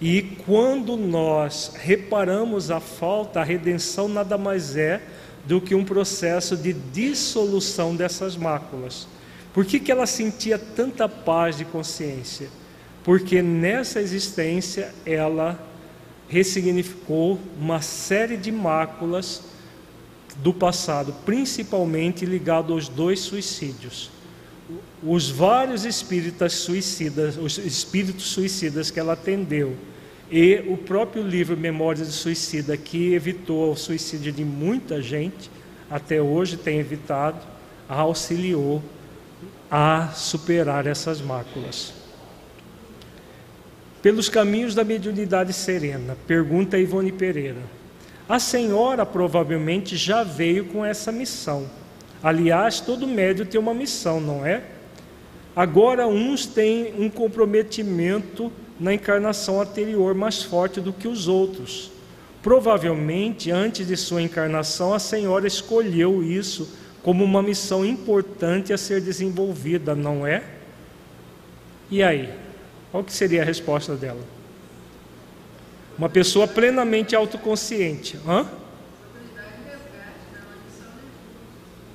[0.00, 5.02] E quando nós reparamos a falta, a redenção nada mais é
[5.44, 9.06] do que um processo de dissolução dessas máculas.
[9.52, 12.48] Por que, que ela sentia tanta paz de consciência?
[13.02, 15.58] porque nessa existência ela
[16.28, 19.42] ressignificou uma série de máculas
[20.36, 24.10] do passado, principalmente ligado aos dois suicídios.
[25.02, 29.74] Os vários espíritas suicidas, os espíritos suicidas que ela atendeu,
[30.30, 35.50] e o próprio livro Memórias de Suicida, que evitou o suicídio de muita gente,
[35.90, 37.40] até hoje tem evitado,
[37.88, 38.80] auxiliou
[39.70, 41.92] a superar essas máculas.
[44.00, 47.60] Pelos caminhos da mediunidade serena, pergunta Ivone Pereira.
[48.28, 51.68] A senhora provavelmente já veio com essa missão.
[52.22, 54.62] Aliás, todo médio tem uma missão, não é?
[55.54, 61.90] Agora, uns têm um comprometimento na encarnação anterior mais forte do que os outros.
[62.42, 66.68] Provavelmente, antes de sua encarnação, a senhora escolheu isso
[67.02, 70.42] como uma missão importante a ser desenvolvida, não é?
[71.90, 72.32] E aí?
[72.90, 74.20] Qual que seria a resposta dela?
[75.98, 78.18] Uma pessoa plenamente autoconsciente.
[78.26, 78.46] Hã?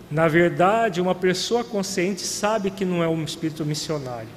[0.09, 4.29] Na verdade, uma pessoa consciente sabe que não é um espírito missionário.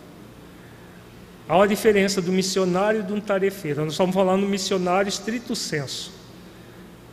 [1.48, 3.82] Há uma diferença do missionário e do um tarefeiro.
[3.82, 6.12] Nós estamos falando do missionário estrito senso.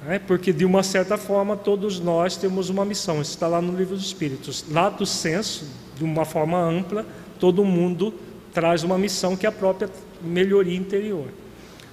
[0.08, 3.22] É, porque, de uma certa forma, todos nós temos uma missão.
[3.22, 4.66] Isso está lá no livro dos Espíritos.
[4.70, 5.66] Lá do senso,
[5.98, 7.06] de uma forma ampla,
[7.40, 8.14] todo mundo
[8.54, 9.90] traz uma missão que é a própria
[10.22, 11.28] melhoria interior.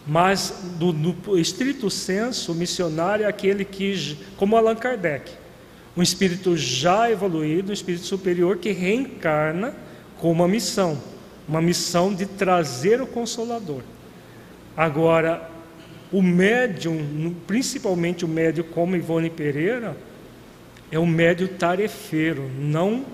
[0.07, 5.31] Mas, do, no estrito senso, o missionário é aquele que, como Allan Kardec,
[5.97, 9.74] um espírito já evoluído, um espírito superior que reencarna
[10.18, 10.99] com uma missão,
[11.49, 13.82] uma missão de trazer o Consolador.
[14.76, 15.51] Agora,
[16.11, 19.97] o médium, principalmente o médium como Ivone Pereira,
[20.90, 23.05] é um médium tarefeiro, não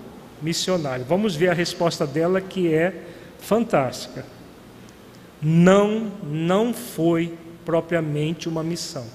[0.41, 1.05] missionário.
[1.05, 2.93] Vamos ver a resposta dela que é
[3.39, 4.25] fantástica.
[5.41, 7.33] Não, não foi
[7.65, 9.05] propriamente uma missão.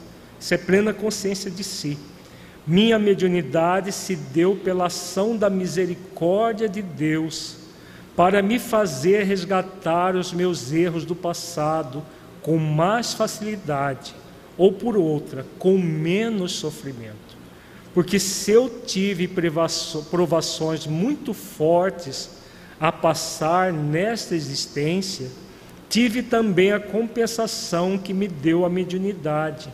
[0.40, 1.98] Isso é plena consciência de si.
[2.66, 7.56] Minha mediunidade se deu pela ação da misericórdia de Deus
[8.16, 12.02] para me fazer resgatar os meus erros do passado
[12.40, 14.14] com mais facilidade,
[14.56, 17.34] ou por outra, com menos sofrimento.
[17.92, 22.30] Porque se eu tive provações muito fortes
[22.80, 25.28] a passar nesta existência,
[25.88, 29.68] tive também a compensação que me deu a mediunidade.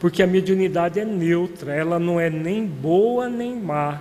[0.00, 4.00] Porque a mediunidade é neutra, ela não é nem boa nem má,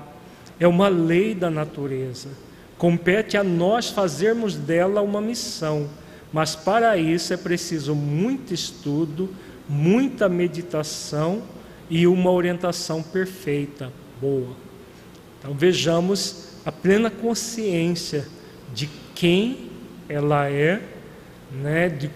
[0.58, 2.30] é uma lei da natureza.
[2.78, 5.90] Compete a nós fazermos dela uma missão,
[6.32, 9.30] mas para isso é preciso muito estudo,
[9.68, 11.44] muita meditação
[11.90, 13.92] e uma orientação perfeita,
[14.22, 14.56] boa.
[15.38, 18.26] Então vejamos a plena consciência
[18.74, 19.70] de quem
[20.08, 20.82] ela é,
[21.52, 22.10] né, de,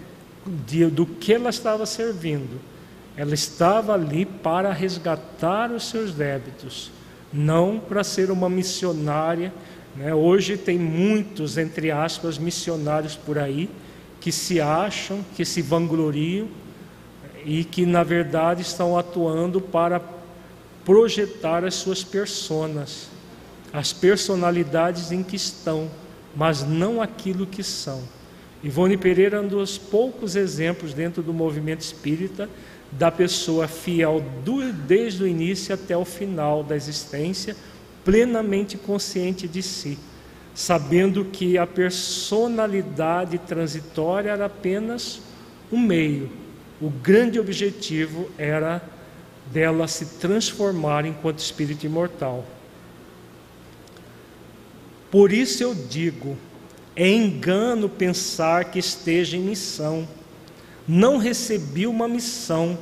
[0.66, 2.58] de, do que ela estava servindo.
[3.16, 6.90] Ela estava ali para resgatar os seus débitos,
[7.32, 9.52] não para ser uma missionária
[9.96, 10.14] né?
[10.14, 13.70] Hoje tem muitos, entre aspas, missionários por aí
[14.20, 16.48] que se acham, que se vangloriam
[17.44, 20.00] e que na verdade estão atuando para
[20.84, 23.08] projetar as suas personas,
[23.72, 25.90] as personalidades em que estão,
[26.34, 28.02] mas não aquilo que são.
[28.62, 32.48] Ivone Pereira é um dos poucos exemplos dentro do movimento espírita
[32.98, 37.56] da pessoa fiel do, desde o início até o final da existência,
[38.04, 39.98] plenamente consciente de si,
[40.54, 45.20] sabendo que a personalidade transitória era apenas
[45.72, 46.30] um meio.
[46.80, 48.82] O grande objetivo era
[49.52, 52.44] dela se transformar enquanto espírito imortal.
[55.10, 56.36] Por isso eu digo:
[56.96, 60.06] é engano pensar que esteja em missão.
[60.86, 62.78] Não recebi uma missão.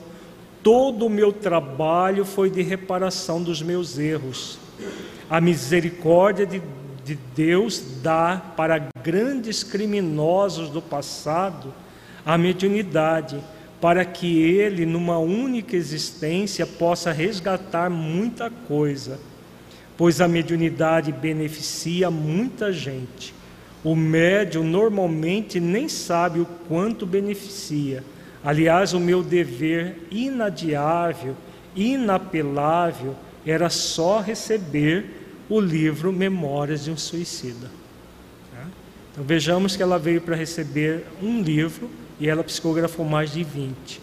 [0.62, 4.58] Todo o meu trabalho foi de reparação dos meus erros.
[5.28, 6.62] A misericórdia de,
[7.04, 11.72] de Deus dá para grandes criminosos do passado
[12.24, 13.42] a mediunidade,
[13.80, 19.18] para que ele, numa única existência, possa resgatar muita coisa,
[19.96, 23.34] pois a mediunidade beneficia muita gente.
[23.84, 28.04] O médium normalmente nem sabe o quanto beneficia.
[28.44, 31.36] Aliás, o meu dever inadiável,
[31.74, 33.14] inapelável,
[33.44, 35.06] era só receber
[35.48, 37.70] o livro Memórias de um Suicida.
[38.52, 38.66] Tá?
[39.12, 44.00] Então vejamos que ela veio para receber um livro e ela psicografou mais de 20.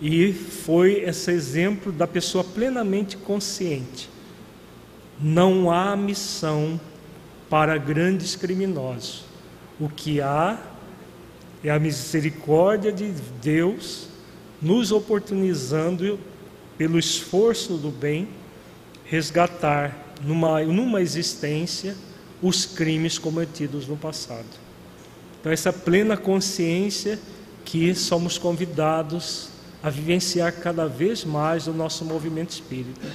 [0.00, 4.10] E foi esse exemplo da pessoa plenamente consciente.
[5.20, 6.80] Não há missão
[7.52, 9.26] para grandes criminosos.
[9.78, 10.58] O que há
[11.62, 14.08] é a misericórdia de Deus
[14.62, 16.18] nos oportunizando,
[16.78, 18.26] pelo esforço do bem,
[19.04, 21.94] resgatar numa, numa existência
[22.40, 24.48] os crimes cometidos no passado.
[25.38, 27.18] Então, essa plena consciência
[27.66, 29.50] que somos convidados
[29.82, 33.06] a vivenciar cada vez mais o nosso movimento espírita,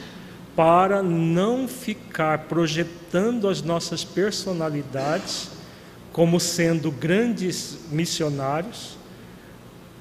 [0.58, 5.52] para não ficar projetando as nossas personalidades
[6.12, 8.98] como sendo grandes missionários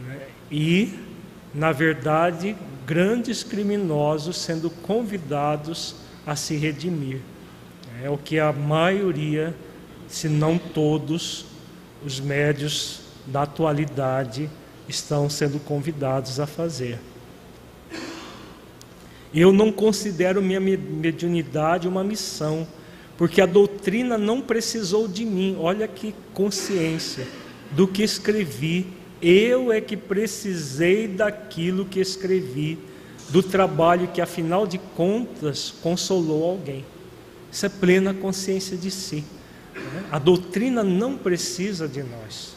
[0.01, 0.99] né, e,
[1.53, 2.57] na verdade,
[2.87, 7.21] grandes criminosos sendo convidados a se redimir.
[8.03, 9.55] É o que a maioria,
[10.09, 11.45] se não todos,
[12.03, 14.49] os médios da atualidade
[14.89, 16.99] estão sendo convidados a fazer.
[19.35, 22.67] Eu não considero minha mediunidade uma missão,
[23.19, 25.57] porque a doutrina não precisou de mim.
[25.59, 27.27] Olha que consciência
[27.73, 28.87] do que escrevi.
[29.21, 32.79] Eu é que precisei daquilo que escrevi
[33.31, 36.85] do trabalho que, afinal de contas, consolou alguém.
[37.51, 39.25] Isso é plena consciência de si.
[39.75, 40.05] Né?
[40.11, 42.55] A doutrina não precisa de nós.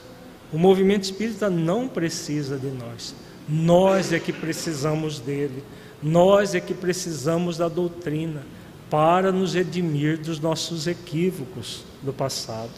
[0.51, 3.15] O movimento espírita não precisa de nós.
[3.47, 5.63] Nós é que precisamos dele.
[6.01, 8.43] Nós é que precisamos da doutrina
[8.89, 12.71] para nos redimir dos nossos equívocos do passado.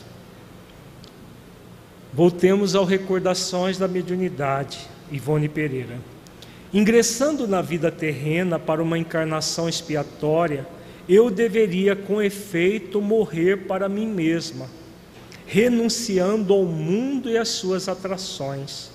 [2.14, 4.80] Voltemos ao Recordações da Mediunidade,
[5.10, 5.98] Ivone Pereira.
[6.74, 10.68] Ingressando na vida terrena para uma encarnação expiatória,
[11.08, 14.70] eu deveria com efeito morrer para mim mesma,
[15.46, 18.91] renunciando ao mundo e às suas atrações,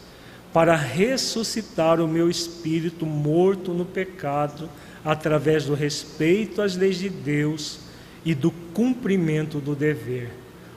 [0.57, 4.71] para ressuscitar o meu espírito morto no pecado,
[5.05, 7.81] através do respeito às leis de Deus
[8.25, 10.31] e do cumprimento do dever.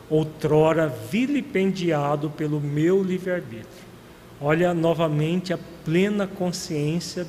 [0.09, 3.85] outrora vilipendiado pelo meu livre-arbítrio.
[4.41, 7.25] Olha novamente a plena consciência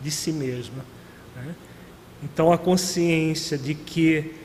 [0.00, 0.84] de si mesma.
[1.34, 1.52] Né?
[2.22, 4.36] Então, a consciência de que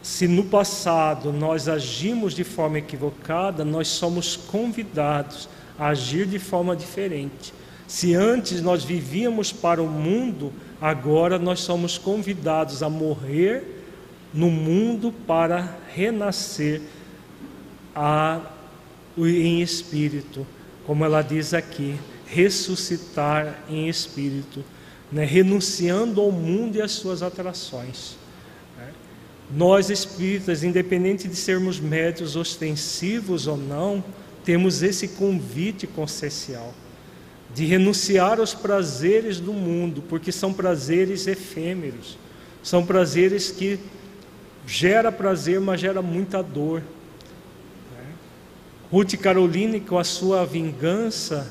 [0.00, 5.48] se no passado nós agimos de forma equivocada, nós somos convidados
[5.80, 7.54] agir de forma diferente.
[7.88, 13.82] Se antes nós vivíamos para o mundo, agora nós somos convidados a morrer
[14.32, 16.82] no mundo para renascer
[17.96, 18.40] a,
[19.18, 20.46] em espírito,
[20.86, 21.96] como ela diz aqui,
[22.26, 24.62] ressuscitar em espírito,
[25.10, 25.24] né?
[25.24, 28.20] renunciando ao mundo e às suas atrações.
[29.52, 34.04] Nós espíritas, independente de sermos médios ostensivos ou não,
[34.50, 36.74] temos esse convite consciencial
[37.54, 42.18] de renunciar aos prazeres do mundo, porque são prazeres efêmeros,
[42.60, 43.78] são prazeres que
[44.66, 46.82] gera prazer, mas gera muita dor.
[48.90, 51.48] Ruth Caroline, com a sua vingança,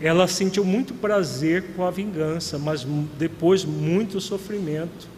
[0.00, 2.84] ela sentiu muito prazer com a vingança, mas
[3.16, 5.08] depois muito sofrimento.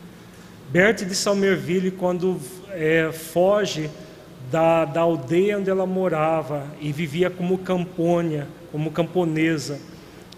[0.68, 2.38] Bertie de Salmerville, quando
[2.72, 3.88] é, foge
[4.52, 9.80] da, da aldeia onde ela morava e vivia como campônia, como camponesa,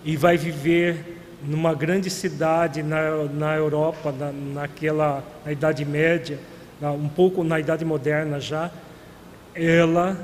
[0.05, 6.39] e vai viver numa grande cidade na, na Europa, na, naquela na Idade Média,
[6.81, 8.71] na, um pouco na Idade Moderna já,
[9.53, 10.17] ela,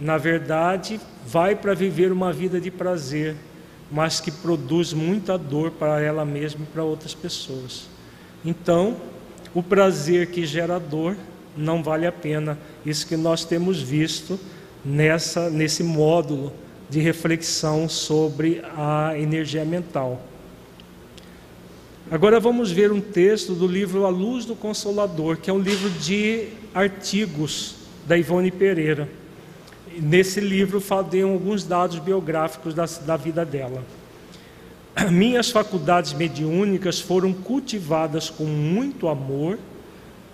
[0.00, 3.36] na verdade, vai para viver uma vida de prazer,
[3.92, 7.86] mas que produz muita dor para ela mesma e para outras pessoas.
[8.42, 8.96] Então,
[9.54, 11.16] o prazer que gera dor
[11.56, 12.58] não vale a pena.
[12.84, 14.38] Isso que nós temos visto
[14.84, 16.52] nessa, nesse módulo
[16.88, 20.22] de reflexão sobre a energia mental.
[22.08, 25.90] Agora vamos ver um texto do livro A Luz do Consolador, que é um livro
[25.90, 27.74] de artigos
[28.06, 29.08] da Ivone Pereira.
[30.00, 33.82] Nesse livro falei alguns dados biográficos da, da vida dela.
[35.10, 39.58] minhas faculdades mediúnicas foram cultivadas com muito amor,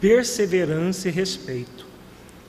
[0.02, 1.86] perseverança e respeito,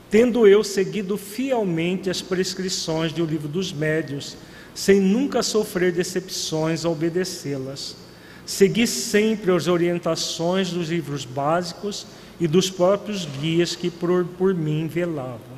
[0.09, 4.35] tendo eu seguido fielmente as prescrições do livro dos médios,
[4.73, 7.95] sem nunca sofrer decepções ao obedecê-las.
[8.43, 12.07] Segui sempre as orientações dos livros básicos
[12.39, 15.53] e dos próprios guias que por, por mim velavam.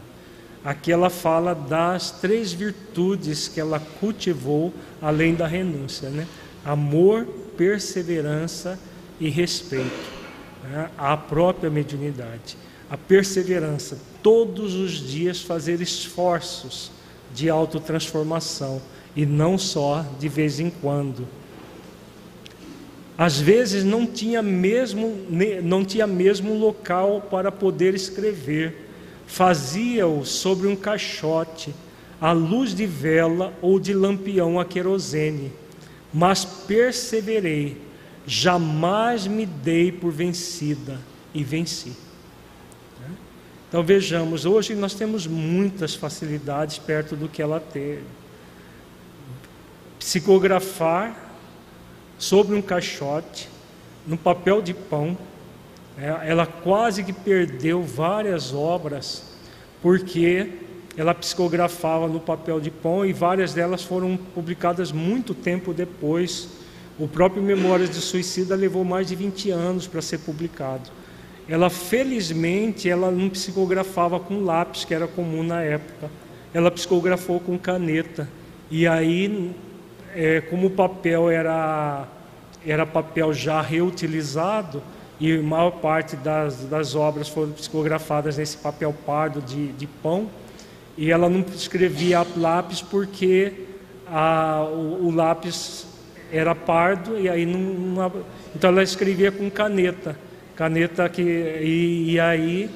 [0.65, 6.27] Aqui ela fala das três virtudes que ela cultivou além da renúncia, né?
[6.65, 8.77] amor, perseverança
[9.17, 10.24] e respeito
[10.69, 12.57] né, à própria mediunidade.
[12.89, 16.91] A perseverança, todos os dias fazer esforços
[17.33, 18.81] de autotransformação
[19.15, 21.27] e não só de vez em quando.
[23.17, 25.25] Às vezes não tinha mesmo
[25.63, 28.89] não tinha mesmo local para poder escrever.
[29.25, 31.73] Fazia-o sobre um caixote,
[32.19, 35.51] à luz de vela ou de lampião a querosene
[36.17, 37.75] mas perseverei,
[38.25, 40.99] jamais me dei por vencida
[41.33, 41.93] e venci.
[43.67, 48.03] Então vejamos, hoje nós temos muitas facilidades perto do que ela teve.
[49.99, 51.13] Psicografar
[52.17, 53.49] sobre um caixote,
[54.07, 55.17] no papel de pão,
[55.97, 56.21] né?
[56.23, 59.23] ela quase que perdeu várias obras,
[59.81, 60.53] porque
[60.95, 66.47] ela psicografava no papel de pão e várias delas foram publicadas muito tempo depois.
[66.97, 70.89] O próprio Memórias de Suicida levou mais de 20 anos para ser publicado.
[71.47, 76.09] Ela, felizmente, ela não psicografava com lápis, que era comum na época.
[76.53, 78.27] Ela psicografou com caneta.
[78.71, 79.53] E aí,
[80.15, 82.07] é, como o papel era,
[82.65, 84.81] era papel já reutilizado,
[85.19, 90.29] e maior parte das, das obras foram psicografadas nesse papel pardo de, de pão,
[90.97, 93.53] e ela não escrevia lápis porque
[94.07, 95.85] a, o, o, lápis
[96.31, 98.11] era pardo e aí não, não,
[98.55, 100.17] então ela escrevia com caneta,
[100.55, 102.69] caneta que e, e aí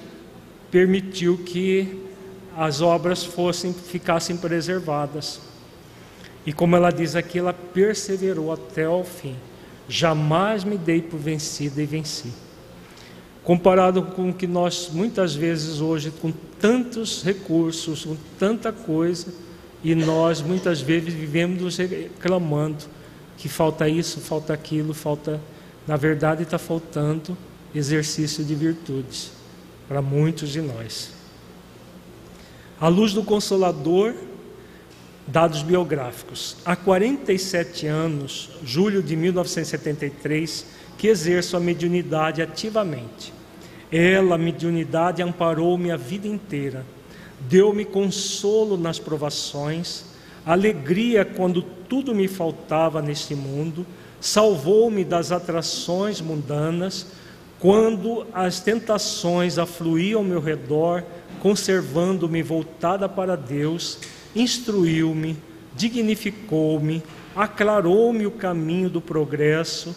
[0.72, 2.06] permitiu que
[2.58, 5.42] as obras fossem ficassem preservadas.
[6.46, 9.36] E como ela diz aqui, ela perseverou até o fim.
[9.88, 12.32] Jamais me dei por vencida e venci
[13.50, 16.32] comparado com o que nós muitas vezes hoje, com
[16.62, 19.34] tantos recursos, com tanta coisa,
[19.84, 22.84] e nós muitas vezes vivemos reclamando
[23.40, 25.40] que falta isso, falta aquilo, falta.
[25.88, 27.36] Na verdade, está faltando
[27.74, 29.32] exercício de virtudes
[29.88, 31.12] para muitos de nós.
[32.80, 34.14] À luz do Consolador,
[35.26, 36.58] dados biográficos.
[36.66, 40.66] Há 47 anos, julho de 1973,
[40.98, 43.34] que exerço a mediunidade ativamente
[43.90, 46.86] Ela, a mediunidade, amparou-me a vida inteira.
[47.40, 50.04] Deu-me consolo nas provações,
[50.46, 53.86] alegria quando tudo me faltava neste mundo,
[54.20, 57.08] salvou-me das atrações mundanas,
[57.60, 61.04] quando as tentações afluíam ao meu redor,
[61.42, 64.00] conservando-me voltada para Deus,
[64.36, 65.38] instruiu-me,
[65.76, 67.04] dignificou-me,
[67.36, 69.96] aclarou-me o caminho do progresso,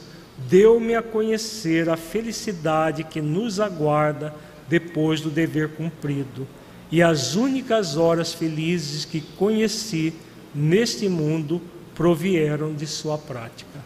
[0.48, 4.35] deu-me a conhecer a felicidade que nos aguarda
[4.69, 6.47] depois do dever cumprido.
[6.90, 10.14] E as únicas horas felizes que conheci
[10.55, 11.61] neste mundo
[11.95, 13.81] provieram de sua prática.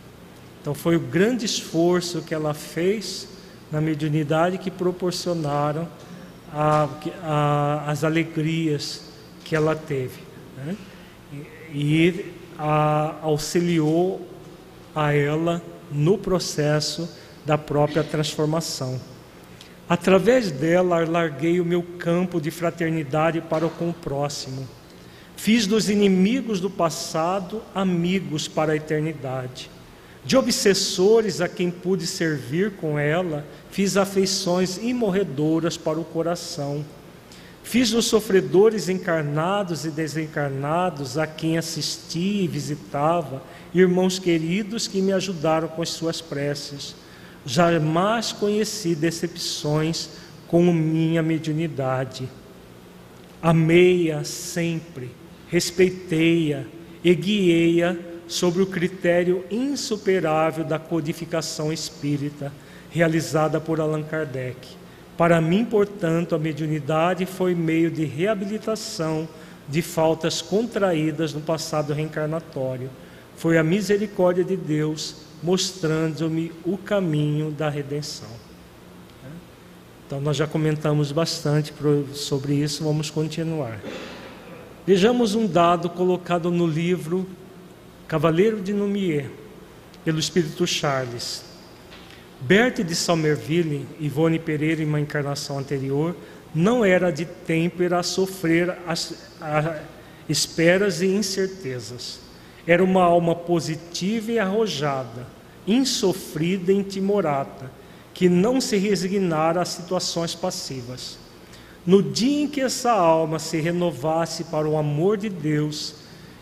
[0.61, 3.29] Então foi o grande esforço que ela fez
[3.71, 5.89] na mediunidade que proporcionaram
[6.53, 6.89] a,
[7.23, 9.03] a, as alegrias
[9.45, 10.21] que ela teve.
[10.57, 10.77] Né?
[11.73, 14.27] E, a, auxiliou
[14.95, 15.63] a ela
[15.93, 17.09] no processo
[17.45, 19.01] da própria transformação.
[19.89, 24.67] Através dela, larguei o meu campo de fraternidade para com o próximo.
[25.37, 29.71] Fiz dos inimigos do passado amigos para a eternidade.
[30.25, 36.85] De obsessores a quem pude servir com ela, fiz afeições imorredoras para o coração.
[37.63, 43.43] Fiz dos sofredores encarnados e desencarnados a quem assisti e visitava,
[43.75, 46.97] irmãos queridos que me ajudaram com as suas preces.
[47.45, 50.09] Jamais conheci decepções
[50.49, 52.29] com minha mediunidade.
[53.43, 55.11] Amei-a sempre,
[55.49, 56.65] respeitei-a
[57.03, 57.97] e guiei-a
[58.27, 62.53] sobre o critério insuperável da codificação espírita
[62.91, 64.69] realizada por Allan Kardec.
[65.17, 69.29] Para mim, portanto, a mediunidade foi meio de reabilitação
[69.69, 72.91] de faltas contraídas no passado reencarnatório.
[73.37, 78.29] Foi a misericórdia de Deus mostrando-me o caminho da redenção.
[80.07, 81.73] Então, nós já comentamos bastante
[82.13, 83.81] sobre isso, vamos continuar.
[84.87, 87.27] Vejamos um dado colocado no livro
[88.07, 89.29] Cavaleiro de Numier,
[90.05, 91.45] pelo Espírito Charles.
[92.41, 96.15] Bertie de Salmerville, Ivone Pereira em uma encarnação anterior,
[96.55, 99.13] não era de têmpera a sofrer as
[100.29, 102.21] esperas e incertezas.
[102.65, 105.27] Era uma alma positiva e arrojada,
[105.67, 107.73] insofrida e intimorata,
[108.15, 111.26] que não se resignara a situações passivas.
[111.87, 115.95] No dia em que essa alma se renovasse para o amor de Deus,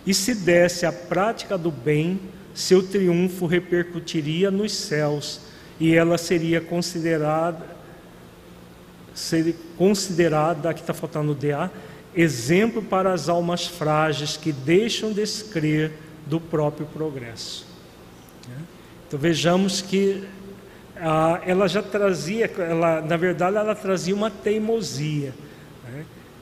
[0.06, 2.18] e se desse a prática do bem,
[2.54, 5.40] seu triunfo repercutiria nos céus
[5.78, 7.66] e ela seria considerada,
[9.12, 11.70] seria considerada, aqui está faltando o DA,
[12.14, 15.92] exemplo para as almas frágeis que deixam de descrer
[16.26, 17.66] do próprio progresso.
[19.06, 20.24] Então vejamos que
[21.44, 25.35] ela já trazia, ela, na verdade, ela trazia uma teimosia.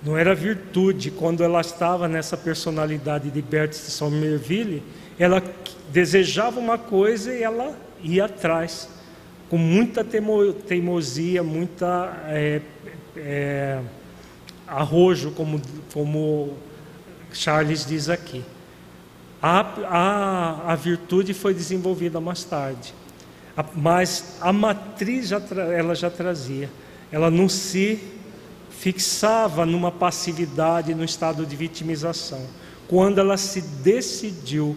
[0.05, 4.83] Não era virtude quando ela estava nessa personalidade de Berthe de Somerville,
[5.19, 5.43] ela
[5.91, 8.89] desejava uma coisa e ela ia atrás,
[9.49, 12.61] com muita teimosia, muita é,
[13.17, 13.81] é,
[14.67, 15.61] arrojo, como,
[15.93, 16.57] como
[17.33, 18.45] Charles diz aqui.
[19.41, 22.95] A, a, a virtude foi desenvolvida mais tarde,
[23.75, 25.41] mas a matriz já,
[25.77, 26.71] ela já trazia.
[27.11, 28.01] Ela não se
[28.71, 32.47] fixava numa passividade, no estado de vitimização.
[32.89, 34.77] Quando ela se decidiu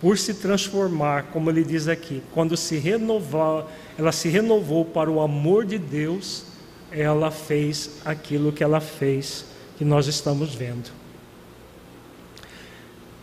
[0.00, 3.66] por se transformar, como ele diz aqui, quando se renovar,
[3.98, 6.44] ela se renovou para o amor de Deus,
[6.92, 9.46] ela fez aquilo que ela fez,
[9.78, 10.90] que nós estamos vendo.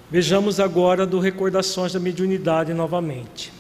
[0.10, 3.52] Vejamos agora do Recordações da Mediunidade novamente.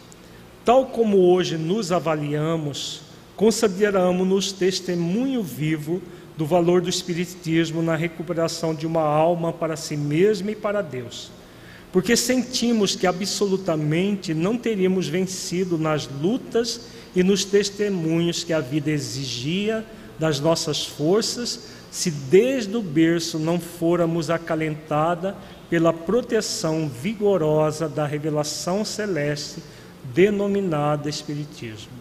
[0.65, 3.02] Tal como hoje nos avaliamos,
[3.35, 6.02] consideramos-nos testemunho vivo
[6.38, 11.30] do valor do Espiritismo na recuperação de uma alma para si mesma e para Deus.
[11.91, 18.90] Porque sentimos que absolutamente não teríamos vencido nas lutas e nos testemunhos que a vida
[18.90, 19.85] exigia
[20.18, 25.35] das nossas forças, se desde o berço não fôramos acalentada
[25.69, 29.61] pela proteção vigorosa da revelação celeste
[30.04, 31.92] denominada Espiritismo.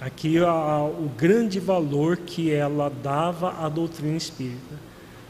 [0.00, 4.74] Aqui a, o grande valor que ela dava à doutrina espírita.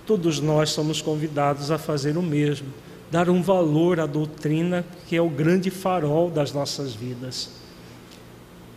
[0.07, 2.69] Todos nós somos convidados a fazer o mesmo,
[3.11, 7.51] dar um valor à doutrina que é o grande farol das nossas vidas.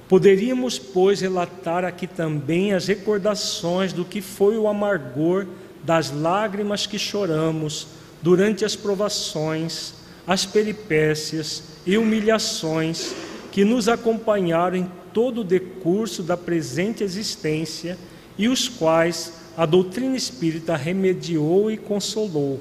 [0.07, 5.47] Poderíamos, pois, relatar aqui também as recordações do que foi o amargor
[5.83, 7.87] das lágrimas que choramos
[8.21, 9.93] durante as provações,
[10.25, 13.13] as peripécias e humilhações
[13.51, 17.97] que nos acompanharam em todo o decurso da presente existência
[18.37, 22.59] e os quais a doutrina espírita remediou e consolou.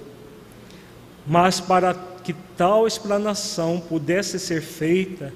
[1.27, 5.33] Mas para que tal explanação pudesse ser feita,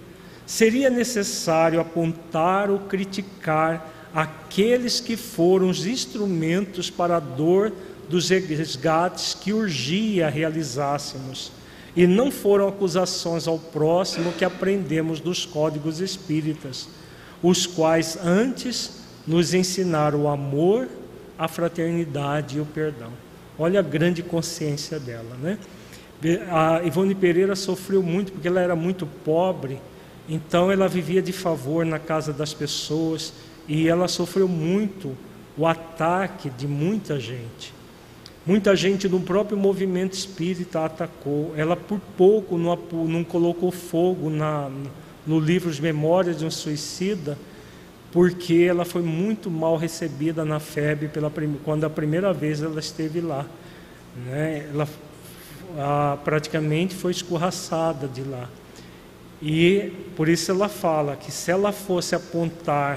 [0.46, 7.72] seria necessário apontar ou criticar aqueles que foram os instrumentos para a dor
[8.08, 11.50] dos resgates que urgia realizássemos,
[11.96, 16.88] e não foram acusações ao próximo que aprendemos dos códigos espíritas,
[17.42, 20.88] os quais antes nos ensinaram o amor,
[21.38, 23.10] a fraternidade e o perdão.
[23.58, 25.58] Olha a grande consciência dela, né?
[26.50, 29.80] A Ivone Pereira sofreu muito porque ela era muito pobre,
[30.28, 33.32] então ela vivia de favor na casa das pessoas
[33.66, 35.16] e ela sofreu muito
[35.56, 37.75] o ataque de muita gente.
[38.46, 41.52] Muita gente do próprio movimento espírita atacou.
[41.56, 44.70] Ela por pouco não, não colocou fogo na,
[45.26, 47.36] no livro de Memórias de um Suicida,
[48.12, 51.32] porque ela foi muito mal recebida na FEB pela,
[51.64, 53.44] quando a primeira vez ela esteve lá.
[54.24, 54.68] Né?
[54.72, 54.88] Ela
[55.76, 58.48] a, praticamente foi escorraçada de lá.
[59.42, 62.96] E por isso ela fala que se ela fosse apontar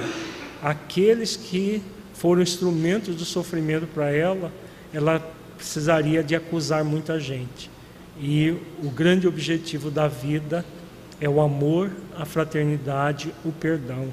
[0.62, 1.82] aqueles que
[2.14, 4.52] foram instrumentos do sofrimento para ela,
[4.94, 5.20] ela
[5.60, 7.70] precisaria de acusar muita gente.
[8.18, 10.66] E o grande objetivo da vida
[11.20, 14.08] é o amor, a fraternidade, o perdão.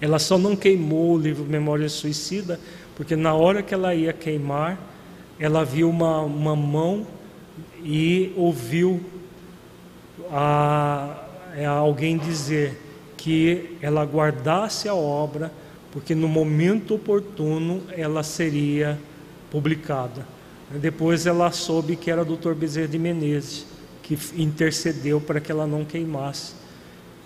[0.00, 2.60] Ela só não queimou o livro Memória Suicida,
[2.94, 4.78] porque na hora que ela ia queimar,
[5.40, 7.06] ela viu uma, uma mão
[7.82, 9.02] e ouviu
[10.30, 11.24] a,
[11.64, 12.78] a alguém dizer:
[13.16, 15.50] que ela guardasse a obra,
[15.90, 18.98] porque no momento oportuno ela seria
[19.54, 20.26] publicada.
[20.68, 22.54] Depois ela soube que era Dr.
[22.54, 23.64] Bezerra de Menezes,
[24.02, 26.54] que intercedeu para que ela não queimasse.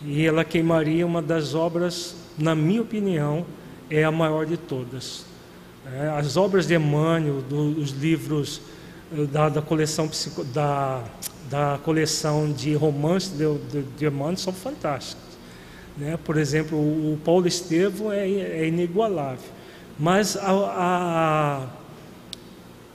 [0.05, 3.47] E ela queimaria uma das obras, na minha opinião,
[3.89, 5.25] é a maior de todas.
[5.91, 8.61] É, as obras de Emmanuel, dos livros
[9.17, 10.11] eh, da, da coleção
[10.53, 11.03] da,
[11.49, 15.25] da coleção de romances de, de, de Emmanuel são fantásticas.
[15.97, 16.19] Né?
[16.23, 19.49] Por exemplo, o Paulo Estevam é, é inigualável.
[19.99, 21.78] Mas a, a,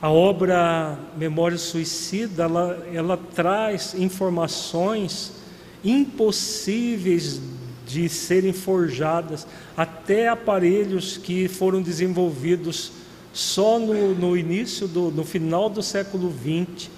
[0.04, 5.32] a, obra Memória Suicida, ela, ela traz informações
[5.84, 7.42] impossíveis
[7.88, 9.48] de serem forjadas,
[9.78, 12.92] até aparelhos que foram desenvolvidos
[13.32, 16.90] só no, no início, do, no final do século XX,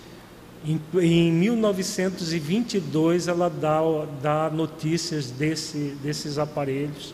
[0.65, 3.81] em, em 1922, ela dá,
[4.19, 7.13] dá notícias desse, desses aparelhos.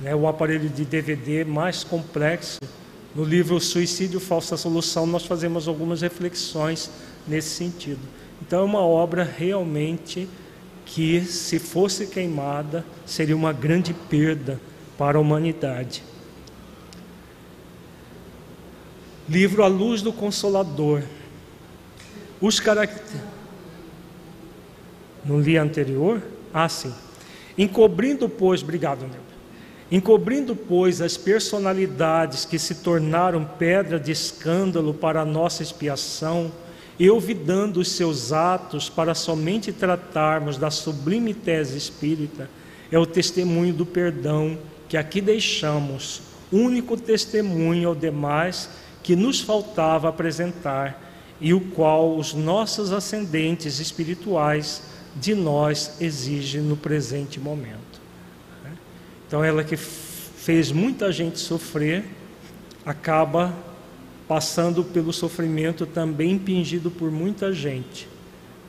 [0.00, 0.14] Né?
[0.14, 2.58] O aparelho de DVD mais complexo.
[3.14, 6.90] No livro Suicídio Falsa Solução, nós fazemos algumas reflexões
[7.28, 8.00] nesse sentido.
[8.42, 10.28] Então, é uma obra realmente
[10.84, 14.60] que, se fosse queimada, seria uma grande perda
[14.98, 16.02] para a humanidade.
[19.28, 21.02] Livro A Luz do Consolador.
[22.40, 23.22] Os caracteres.
[25.24, 26.20] No li anterior?
[26.52, 26.92] Ah, sim.
[27.56, 29.33] Encobrindo, pois, obrigado, Nilton.
[29.90, 36.50] Encobrindo, pois, as personalidades que se tornaram pedra de escândalo para a nossa expiação,
[36.98, 42.48] e olvidando os seus atos para somente tratarmos da sublime tese espírita,
[42.90, 44.56] é o testemunho do perdão
[44.88, 48.70] que aqui deixamos, único testemunho ao demais
[49.02, 51.00] que nos faltava apresentar
[51.40, 54.82] e o qual os nossos ascendentes espirituais
[55.16, 57.93] de nós exigem no presente momento.
[59.34, 62.04] Então, ela que fez muita gente sofrer,
[62.86, 63.52] acaba
[64.28, 68.06] passando pelo sofrimento também impingido por muita gente,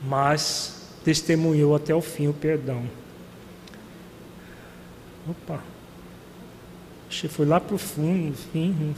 [0.02, 2.82] mas testemunhou até o fim o perdão.
[5.30, 5.62] Opa,
[7.08, 8.92] achei foi lá para o fundo, fim,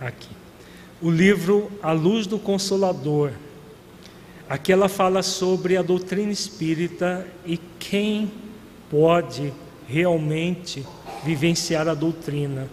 [0.00, 0.30] aqui.
[1.02, 3.32] O livro A Luz do Consolador.
[4.54, 8.30] Aqui ela fala sobre a doutrina espírita e quem
[8.88, 9.52] pode
[9.88, 10.86] realmente
[11.24, 12.68] vivenciar a doutrina.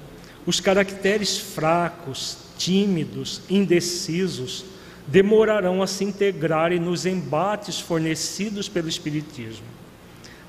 [0.46, 4.64] Os caracteres fracos, tímidos, indecisos
[5.08, 9.66] demorarão a se integrarem nos embates fornecidos pelo Espiritismo.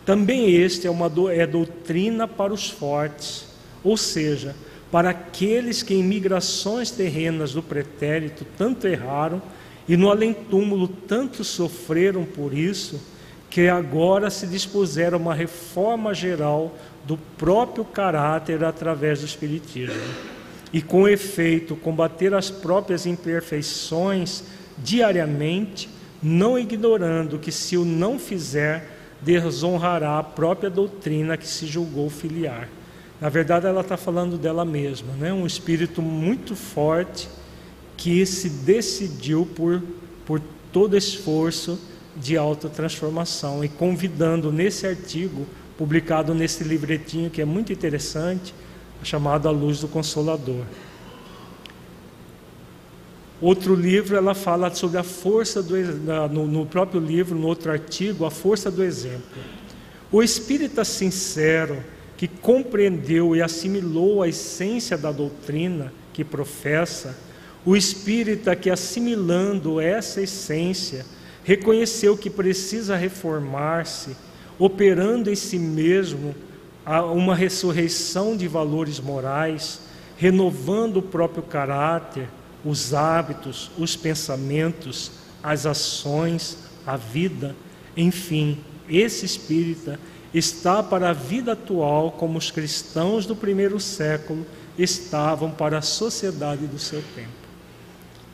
[0.05, 3.47] Também este é uma é doutrina para os fortes,
[3.83, 4.55] ou seja,
[4.91, 9.41] para aqueles que em migrações terrenas do pretérito tanto erraram
[9.89, 13.01] e no além-túmulo tanto sofreram por isso,
[13.51, 20.01] que agora se dispuseram a uma reforma geral do próprio caráter através do Espiritismo.
[20.73, 24.45] E com efeito, combater as próprias imperfeições
[24.79, 25.91] diariamente,
[26.23, 28.89] não ignorando que se o não fizer,
[29.21, 32.69] desonrará a própria doutrina que se julgou filiar.
[33.21, 35.33] Na verdade, ela está falando dela mesma, né?
[35.33, 37.29] um espírito muito forte
[38.03, 39.81] que se decidiu por,
[40.27, 40.43] por
[40.73, 41.79] todo esforço
[42.16, 45.47] de autotransformação e convidando nesse artigo,
[45.79, 48.53] publicado nesse livretinho que é muito interessante,
[49.05, 50.65] chamado A Luz do Consolador.
[53.41, 55.77] Outro livro, ela fala sobre a força do
[56.29, 59.23] no, no próprio livro, no outro artigo, a força do exemplo.
[60.11, 61.85] O espírita sincero
[62.16, 67.16] que compreendeu e assimilou a essência da doutrina que professa,
[67.65, 71.07] o espírita que assimilando essa essência
[71.45, 74.17] reconheceu que precisa reformar-se,
[74.59, 76.35] operando em si mesmo
[77.15, 79.81] uma ressurreição de valores morais,
[80.17, 82.29] renovando o próprio caráter,
[82.65, 85.13] os hábitos, os pensamentos,
[85.43, 87.55] as ações, a vida,
[87.97, 88.59] enfim,
[88.89, 89.99] esse espírita
[90.35, 94.47] está para a vida atual como os cristãos do primeiro século
[94.79, 97.41] estavam para a sociedade do seu tempo.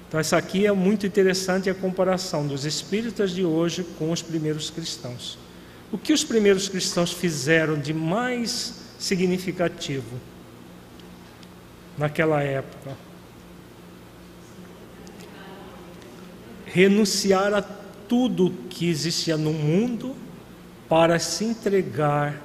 [0.08, 4.70] Então, essa aqui é muito interessante a comparação dos espíritas de hoje com os primeiros
[4.70, 5.38] cristãos.
[5.92, 10.18] O que os primeiros cristãos fizeram de mais significativo
[11.98, 12.96] naquela época?
[16.64, 20.16] Renunciar a tudo que existia no mundo
[20.88, 22.40] para se entregar,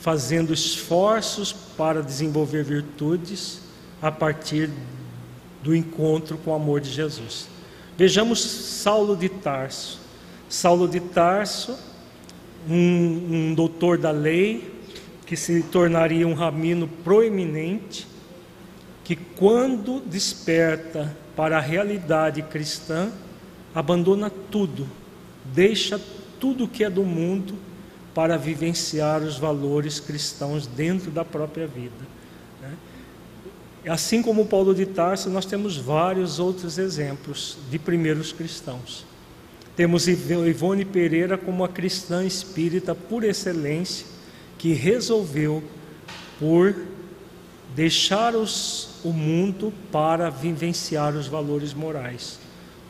[0.00, 3.60] fazendo esforços para desenvolver virtudes
[4.00, 4.70] a partir
[5.64, 7.48] do encontro com o amor de Jesus.
[7.96, 9.98] Vejamos Saulo de Tarso.
[10.46, 11.76] Saulo de Tarso,
[12.68, 14.74] um, um doutor da lei,
[15.24, 18.06] que se tornaria um ramino proeminente,
[19.02, 23.10] que quando desperta para a realidade cristã,
[23.74, 24.86] abandona tudo,
[25.46, 25.98] deixa
[26.38, 27.54] tudo que é do mundo
[28.14, 32.13] para vivenciar os valores cristãos dentro da própria vida.
[33.86, 39.04] Assim como Paulo de Tarso, nós temos vários outros exemplos de primeiros cristãos.
[39.76, 44.06] Temos Ivone Pereira como a cristã espírita por excelência,
[44.56, 45.62] que resolveu
[46.38, 46.74] por
[47.74, 52.38] deixar os, o mundo para vivenciar os valores morais.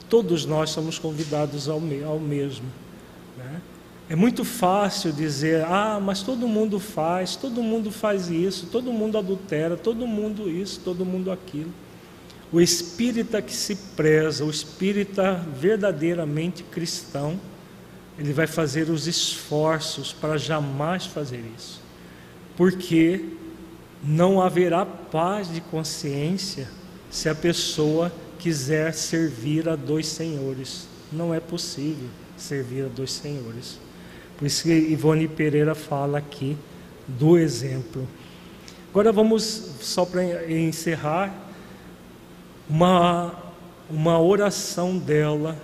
[0.08, 2.66] Todos nós somos convidados ao, ao mesmo.
[3.36, 3.60] Né?
[4.08, 9.16] É muito fácil dizer, ah, mas todo mundo faz, todo mundo faz isso, todo mundo
[9.16, 11.72] adultera, todo mundo isso, todo mundo aquilo.
[12.52, 17.40] O espírita que se preza, o espírita verdadeiramente cristão,
[18.18, 21.80] ele vai fazer os esforços para jamais fazer isso.
[22.56, 23.24] Porque
[24.02, 26.68] não haverá paz de consciência
[27.10, 30.86] se a pessoa quiser servir a dois senhores.
[31.10, 33.78] Não é possível servir a dois senhores.
[34.36, 36.56] Por isso que Ivone Pereira fala aqui
[37.06, 38.06] do exemplo.
[38.90, 39.42] Agora vamos,
[39.80, 41.32] só para encerrar,
[42.68, 43.34] uma,
[43.90, 45.56] uma oração dela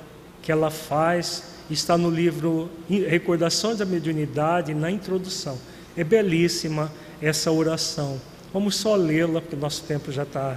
[0.43, 5.59] que ela faz, está no livro Recordações da Mediunidade, na introdução.
[5.97, 6.91] É belíssima
[7.21, 8.21] essa oração.
[8.53, 10.57] Vamos só lê-la, porque nosso tempo já está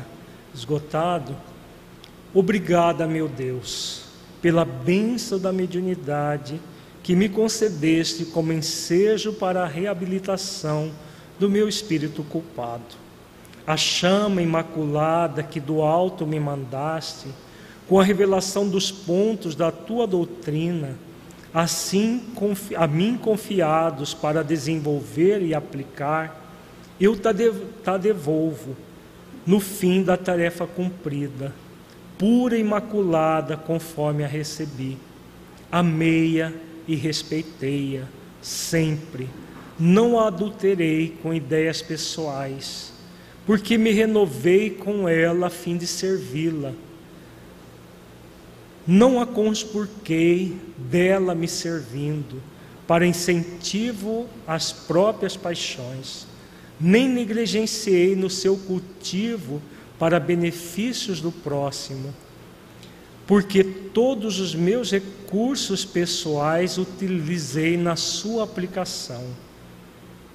[0.53, 1.35] esgotado.
[2.34, 4.06] Obrigada, meu Deus,
[4.41, 6.60] pela bênção da mediunidade
[7.03, 10.89] que me concedeste como ensejo para a reabilitação
[11.38, 12.95] do meu espírito culpado.
[13.67, 17.27] A chama imaculada que do alto me mandaste,
[17.89, 20.95] com a revelação dos pontos da tua doutrina,
[21.53, 22.23] assim
[22.77, 26.41] a mim confiados para desenvolver e aplicar,
[26.99, 28.77] eu te devolvo
[29.45, 31.53] no fim da tarefa cumprida,
[32.17, 34.97] pura e imaculada conforme a recebi.
[35.69, 36.53] Amei-a
[36.88, 38.05] e respeitei-a
[38.41, 39.30] sempre.
[39.80, 42.93] Não a adulterei com ideias pessoais,
[43.45, 46.73] porque me renovei com ela a fim de servi-la.
[48.85, 52.41] Não a conspurquei dela me servindo,
[52.85, 56.27] para incentivo às próprias paixões,
[56.80, 59.61] nem negligenciei no seu cultivo
[59.97, 62.14] para benefícios do próximo
[63.25, 69.23] porque todos os meus recursos pessoais utilizei na sua aplicação.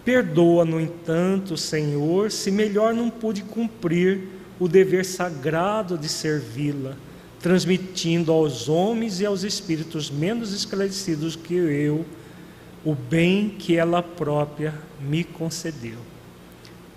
[0.04, 4.20] Perdoa, no entanto, Senhor, se melhor não pude cumprir
[4.58, 6.96] o dever sagrado de servi-la,
[7.40, 12.04] transmitindo aos homens e aos espíritos menos esclarecidos que eu
[12.84, 15.98] o bem que ela própria me concedeu.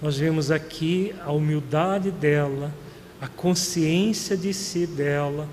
[0.01, 2.73] Nós vemos aqui a humildade dela,
[3.19, 5.47] a consciência de si dela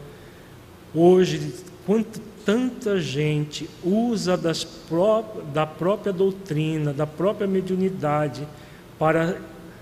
[0.95, 1.53] Hoje,
[1.85, 8.49] quanto, tanta gente usa das pró da própria doutrina, da própria mediunidade,
[8.99, 9.39] para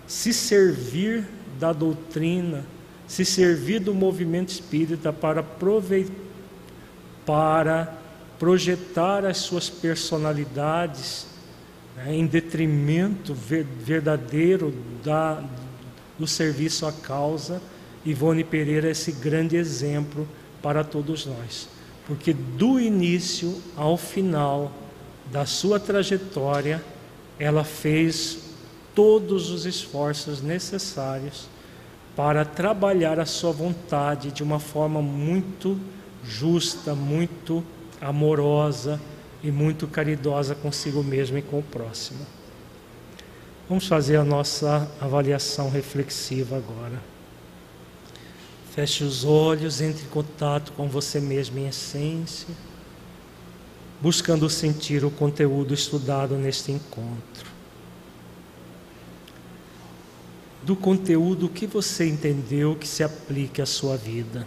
[0.07, 1.25] se servir
[1.61, 2.65] da doutrina,
[3.07, 5.45] se servir do movimento espírita para
[7.25, 7.95] para
[8.39, 11.27] projetar as suas personalidades
[11.97, 14.75] né, em detrimento verdadeiro
[15.05, 15.43] da,
[16.19, 17.63] do serviço à causa.
[18.05, 20.27] Ivone Pereira é esse grande exemplo
[20.67, 21.69] para todos nós,
[22.09, 24.73] porque do início ao final
[25.31, 26.83] da sua trajetória,
[27.39, 28.39] ela fez
[28.93, 31.47] todos os esforços necessários
[32.17, 35.79] para trabalhar a sua vontade de uma forma muito
[36.25, 37.63] justa, muito
[38.01, 39.01] amorosa
[39.45, 42.27] e muito caridosa consigo mesmo e com o próximo.
[43.69, 47.16] Vamos fazer a nossa avaliação reflexiva agora.
[48.77, 52.47] Feche os olhos, entre em contato com você mesmo em essência,
[54.03, 57.51] buscando sentir o conteúdo estudado neste encontro.
[60.63, 64.47] Do conteúdo que você entendeu que se aplique à sua vida.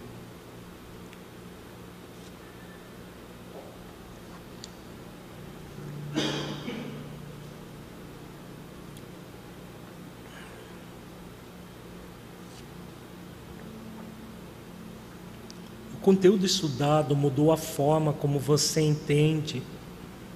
[16.10, 19.62] Conteúdo estudado mudou a forma como você entende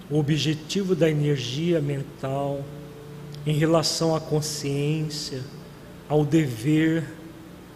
[0.08, 2.64] o objetivo da energia mental
[3.44, 5.42] em relação à consciência,
[6.08, 7.12] ao dever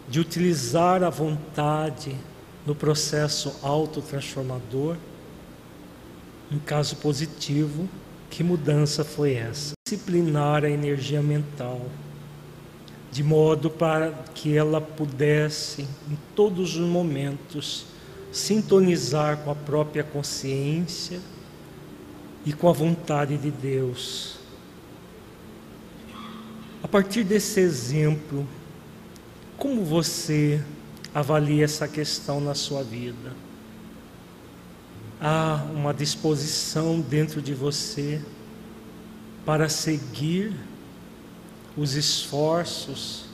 [0.08, 2.14] de utilizar a vontade
[2.64, 4.96] no processo autotransformador?
[6.52, 7.88] Em caso positivo,
[8.30, 9.72] que mudança foi essa?
[9.84, 11.80] Disciplinar a energia mental
[13.10, 17.86] de modo para que ela pudesse, em todos os momentos,
[18.30, 21.20] sintonizar com a própria consciência
[22.44, 24.38] e com a vontade de Deus.
[26.82, 28.46] A partir desse exemplo,
[29.56, 30.62] como você
[31.14, 33.34] avalia essa questão na sua vida?
[35.20, 38.22] Há uma disposição dentro de você
[39.44, 40.54] para seguir
[41.78, 43.24] os esforços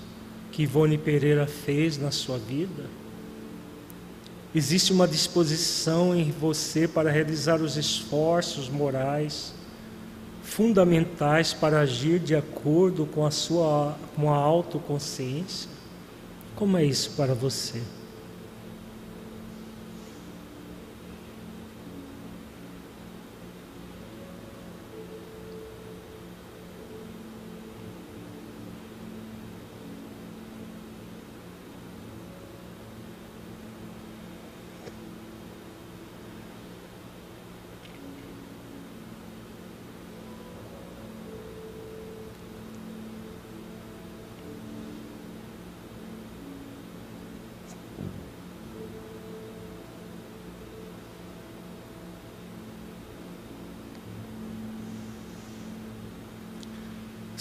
[0.53, 2.85] que Ivone Pereira fez na sua vida?
[4.55, 9.53] Existe uma disposição em você para realizar os esforços morais
[10.45, 15.71] fundamentais para agir de acordo com a sua com a autoconsciência?
[16.55, 17.83] Como é isso para você?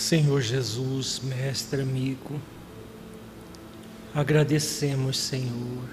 [0.04, 2.38] Senhor Jesus, Mestre amigo,
[4.14, 5.86] agradecemos, Senhor,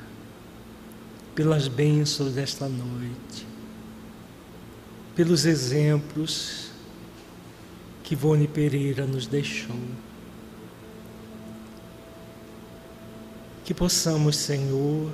[1.33, 3.47] pelas bênçãos desta noite,
[5.15, 6.73] pelos exemplos
[8.03, 9.77] que Vone Pereira nos deixou.
[13.65, 15.13] Que possamos, Senhor,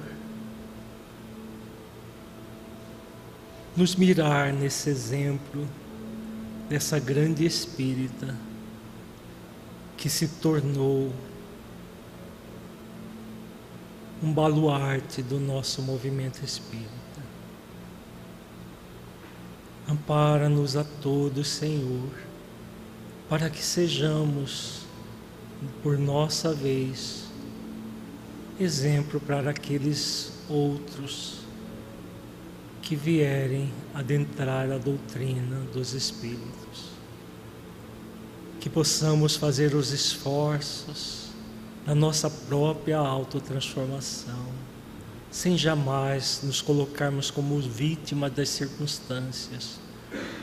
[3.76, 5.68] nos mirar nesse exemplo
[6.70, 8.45] dessa grande espírita
[9.96, 11.12] que se tornou
[14.22, 16.90] um baluarte do nosso movimento espírita.
[19.88, 22.10] Ampara-nos a todos, Senhor,
[23.28, 24.86] para que sejamos,
[25.82, 27.26] por nossa vez,
[28.58, 31.40] exemplo para aqueles outros
[32.82, 36.65] que vierem adentrar a doutrina dos Espíritos
[38.66, 41.28] que possamos fazer os esforços
[41.86, 44.48] na nossa própria autotransformação,
[45.30, 49.78] sem jamais nos colocarmos como vítimas das circunstâncias,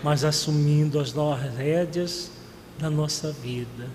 [0.01, 1.11] mas assumindo as
[1.57, 2.31] rédeas
[2.79, 3.89] da nossa vida,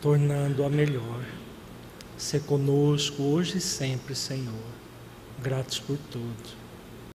[0.00, 1.22] tornando-a melhor.
[2.16, 4.54] Se conosco hoje e sempre, Senhor.
[5.42, 6.59] Gratos por tudo.